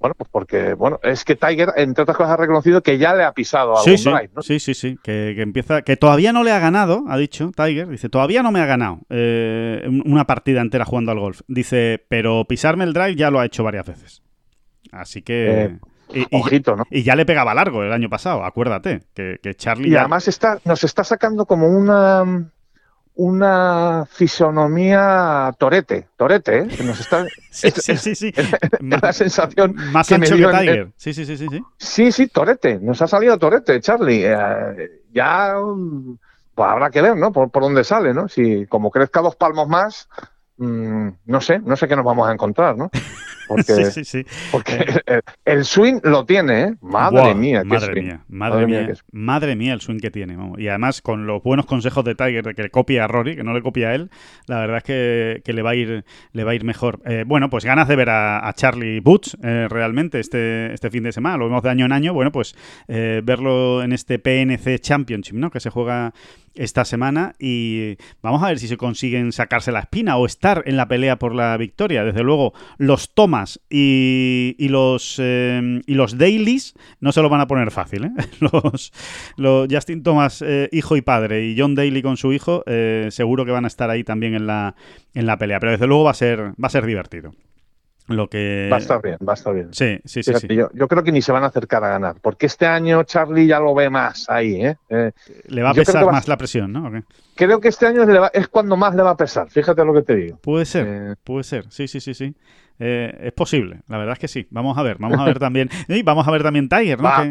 [0.00, 3.24] bueno, pues porque, bueno, es que Tiger, entre otras cosas, ha reconocido que ya le
[3.24, 4.42] ha pisado a Sí, sí, drive, ¿no?
[4.42, 7.88] sí, sí, sí, que, que empieza, que todavía no le ha ganado, ha dicho Tiger,
[7.88, 11.40] dice, todavía no me ha ganado eh, un- una partida entera jugando al golf.
[11.48, 14.22] Dice, pero pisarme el drive ya lo ha hecho varias veces.
[14.92, 15.64] Así que...
[15.64, 15.78] Eh,
[16.14, 16.84] y, y- Ojito, ¿no?
[16.88, 20.28] y ya le pegaba largo el año pasado, acuérdate, que, que Charlie Y ya- además
[20.28, 22.48] está, nos está sacando como una
[23.16, 26.68] una fisonomía torete, torete, ¿eh?
[26.68, 28.32] Que Nos está, Sí, sí, sí, sí.
[28.80, 30.88] la sensación Más que me ancho que dio en- Tiger.
[30.96, 31.62] Sí, sí, sí, sí, sí.
[31.78, 34.22] Sí, sí, Torete, nos ha salido Torete, Charlie.
[34.26, 36.16] Eh, ya mm,
[36.54, 37.32] pues habrá que ver, ¿no?
[37.32, 38.28] Por, por dónde sale, ¿no?
[38.28, 40.08] Si como crezca dos palmos más,
[40.58, 42.90] mm, no sé, no sé qué nos vamos a encontrar, ¿no?
[43.46, 44.24] Porque, Sí, sí, sí.
[44.50, 46.74] porque el, el swing lo tiene, ¿eh?
[46.80, 48.04] Madre mía, qué madre swing.
[48.04, 50.36] mía, madre, mía, madre mía el swing que tiene.
[50.36, 50.58] vamos.
[50.58, 53.44] Y además con los buenos consejos de Tiger de que le copie a Rory, que
[53.44, 54.10] no le copia a él,
[54.46, 57.00] la verdad es que, que le va a ir le va a ir mejor.
[57.06, 61.02] Eh, bueno, pues ganas de ver a, a Charlie Boots eh, realmente este, este fin
[61.04, 61.36] de semana.
[61.36, 62.12] Lo vemos de año en año.
[62.14, 62.54] Bueno, pues
[62.88, 65.50] eh, verlo en este PNC Championship, ¿no?
[65.50, 66.12] Que se juega
[66.56, 70.76] esta semana y vamos a ver si se consiguen sacarse la espina o estar en
[70.76, 72.04] la pelea por la victoria.
[72.04, 77.40] Desde luego, los Thomas y, y los eh, y los Dailies no se lo van
[77.40, 78.04] a poner fácil.
[78.04, 78.10] ¿eh?
[79.36, 82.64] Los, Justin Thomas, eh, hijo y padre, y John Daly con su hijo,
[83.10, 84.74] seguro que van a estar ahí también en la,
[85.14, 85.60] en la pelea.
[85.60, 87.32] Pero desde luego va a ser, va a ser divertido.
[88.08, 88.68] Lo que.
[88.70, 89.68] Va a estar bien, va a estar bien.
[89.72, 90.30] Sí, sí, sí.
[90.30, 90.54] Fíjate, sí.
[90.54, 93.46] Yo, yo creo que ni se van a acercar a ganar, porque este año Charlie
[93.48, 94.76] ya lo ve más ahí, ¿eh?
[94.88, 95.10] Eh,
[95.48, 96.90] Le va a pesar va- más la presión, ¿no?
[97.34, 100.14] Creo que este año es cuando más le va a pesar, fíjate lo que te
[100.16, 100.38] digo.
[100.38, 100.86] Puede ser.
[100.88, 102.34] Eh, Puede ser, sí, sí, sí, sí.
[102.78, 104.46] Eh, es posible, la verdad es que sí.
[104.50, 105.68] Vamos a ver, vamos a ver también.
[105.88, 107.04] Y vamos a ver también Tiger, ¿no?
[107.04, 107.24] Va.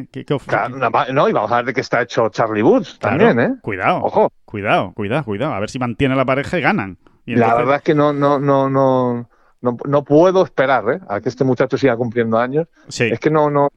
[0.47, 0.77] Claro,
[1.13, 3.55] no, y vamos a ver de qué está hecho Charlie Woods Claro, también, ¿eh?
[3.61, 4.31] Cuidado, Ojo.
[4.43, 5.53] cuidado, cuidado, cuidado.
[5.53, 6.97] A ver si mantiene la pareja y ganan.
[7.27, 9.29] Y La verdad es que no, no, no, no,
[9.61, 10.99] no, no puedo esperar ¿eh?
[11.07, 12.67] a que este muchacho siga cumpliendo años.
[12.89, 13.05] sí.
[13.05, 13.69] Es que no, no,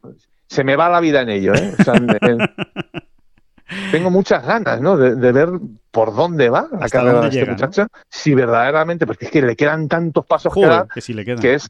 [0.46, 1.74] se me va la vida en ello, ¿eh?
[1.78, 2.50] O sea, en- en-
[3.92, 4.96] tengo muchas ganas, ¿no?
[4.96, 5.48] De, de ver
[5.90, 7.52] por dónde va la carrera de este llega, ¿no?
[7.55, 7.86] muchacho.
[8.09, 11.24] Si verdaderamente, porque es que le quedan tantos pasos que Joder, dar que sí le
[11.24, 11.40] queda.
[11.40, 11.68] que es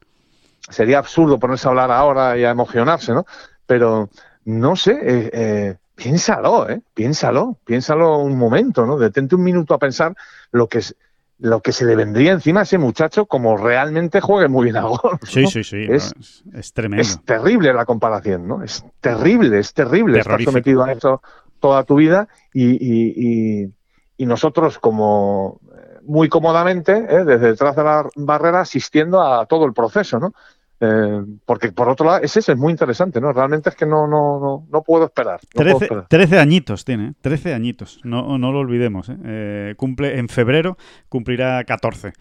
[0.68, 3.24] sería absurdo ponerse a hablar ahora y a emocionarse, ¿no?
[3.66, 4.10] Pero
[4.44, 6.82] no sé, eh, eh, piénsalo, ¿eh?
[6.94, 8.97] Piénsalo, piénsalo un momento, ¿no?
[8.98, 10.14] Detente un minuto a pensar
[10.52, 10.94] lo que es,
[11.39, 14.82] lo que se le vendría encima a ese muchacho como realmente juegue muy bien a
[14.82, 15.23] golf.
[15.24, 15.51] Sí, ¿no?
[15.51, 15.86] sí, sí.
[15.89, 16.15] Es-
[16.47, 17.02] no, Es, tremendo.
[17.02, 18.62] Es terrible la comparación, ¿no?
[18.62, 21.23] Es terrible, es terrible estar sometido a eso
[21.60, 23.15] toda tu vida y, y-
[23.62, 23.73] y-
[24.16, 27.24] y nosotros como eh, muy cómodamente, ¿eh?
[27.24, 30.32] desde detrás de la barrera, asistiendo a todo el proceso, ¿no?
[30.80, 33.32] Eh, porque por otro lado, es eso, es muy interesante, ¿no?
[33.32, 35.40] Realmente es que no, no, no, no puedo esperar.
[35.55, 36.06] no puedo 13, esperar.
[36.09, 37.12] 13 añitos tiene, ¿eh?
[37.20, 39.09] 13 añitos, no, no lo olvidemos.
[39.09, 39.16] ¿eh?
[39.24, 40.76] Eh, cumple en febrero,
[41.09, 42.12] cumplirá 14.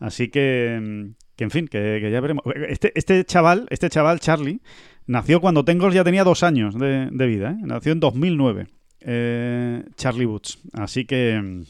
[0.00, 2.44] Así que, mm, que en fin, que, que ya veremos.
[2.68, 4.60] Este, este chaval, este chaval Charlie,
[5.06, 7.50] nació cuando Tengos ya tenía dos años de, de vida.
[7.50, 7.56] ¿eh?
[7.62, 8.66] Nació en 2009,
[9.00, 10.58] eh, Charlie Woods.
[10.72, 11.62] Así que, mm,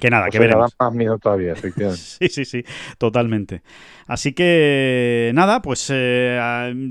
[0.00, 0.76] que nada, O que sea, da veremos.
[0.78, 2.02] más miedo todavía, efectivamente.
[2.20, 2.64] Sí, sí, sí,
[2.98, 3.62] totalmente.
[4.06, 6.38] Así que nada, pues eh,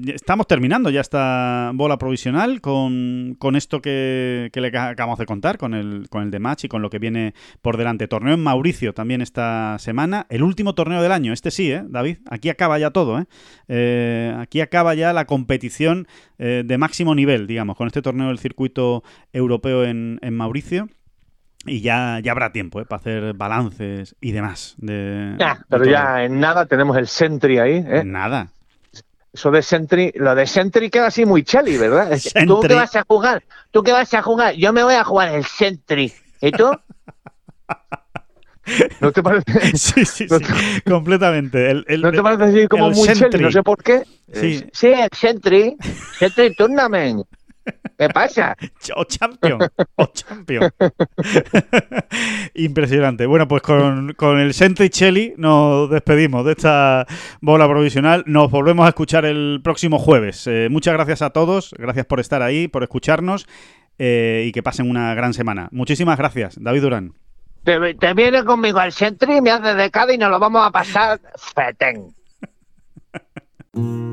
[0.08, 5.26] estamos terminando ya esta bola provisional con, con esto que, que le ca- acabamos de
[5.28, 8.08] contar, con el, con el de match y con lo que viene por delante.
[8.08, 12.18] Torneo en Mauricio también esta semana, el último torneo del año, este sí, ¿eh, David?
[12.32, 13.26] Aquí acaba ya todo, ¿eh?
[13.68, 16.08] Eh, aquí acaba ya la competición
[16.40, 19.04] eh, de máximo nivel, digamos, con este torneo del circuito
[19.34, 20.88] europeo en, en Mauricio.
[21.66, 22.86] Y ya, ya habrá tiempo ¿eh?
[22.86, 24.76] para hacer balances y demás.
[24.78, 25.92] De, Ya, de pero todo.
[25.92, 28.04] ya en nada tenemos el Sentry ahí, ¿eh?
[28.06, 28.48] Nada.
[29.32, 32.12] Eso de Sentry, lo de Sentry queda así muy cheli, ¿verdad?
[32.48, 33.44] ¿Tú qué vas a jugar?
[33.72, 34.54] ¿Tú qué vas a jugar?
[34.56, 36.12] Yo me voy a jugar el Sentry.
[36.42, 36.70] ¿Y tú?
[39.02, 39.76] ¿No te parece?
[39.78, 40.46] Sí, sí, No sí.
[40.90, 41.70] Completamente.
[41.72, 43.30] El, el- ¿No te parece así como muy Sentry.
[43.32, 43.44] cheli?
[43.44, 44.04] No sé por qué.
[44.34, 44.64] Sí.
[44.72, 45.76] Sí, el Sentry.
[46.18, 47.26] Sentry Tournament.
[47.98, 48.56] ¿Qué pasa?
[48.96, 49.60] O champion.
[49.96, 50.70] O champion.
[52.56, 53.26] Impresionante.
[53.26, 57.06] Bueno, pues con, con el Sentry Chelly nos despedimos de esta
[57.42, 58.24] bola provisional.
[58.28, 60.46] Nos volvemos a escuchar el próximo jueves.
[60.48, 61.74] Eh, muchas gracias a todos.
[61.78, 63.48] Gracias por estar ahí, por escucharnos
[63.98, 65.70] eh, y que pasen una gran semana.
[65.72, 67.14] Muchísimas gracias, David Durán.
[67.64, 70.72] Te, te viene conmigo al Sentry, me haces de cada y nos lo vamos a
[70.72, 72.14] pasar fetén.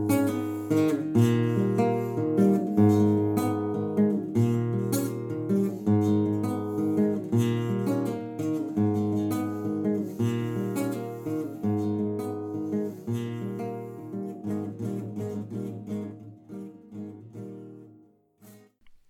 [0.71, 1.30] Mm-hmm.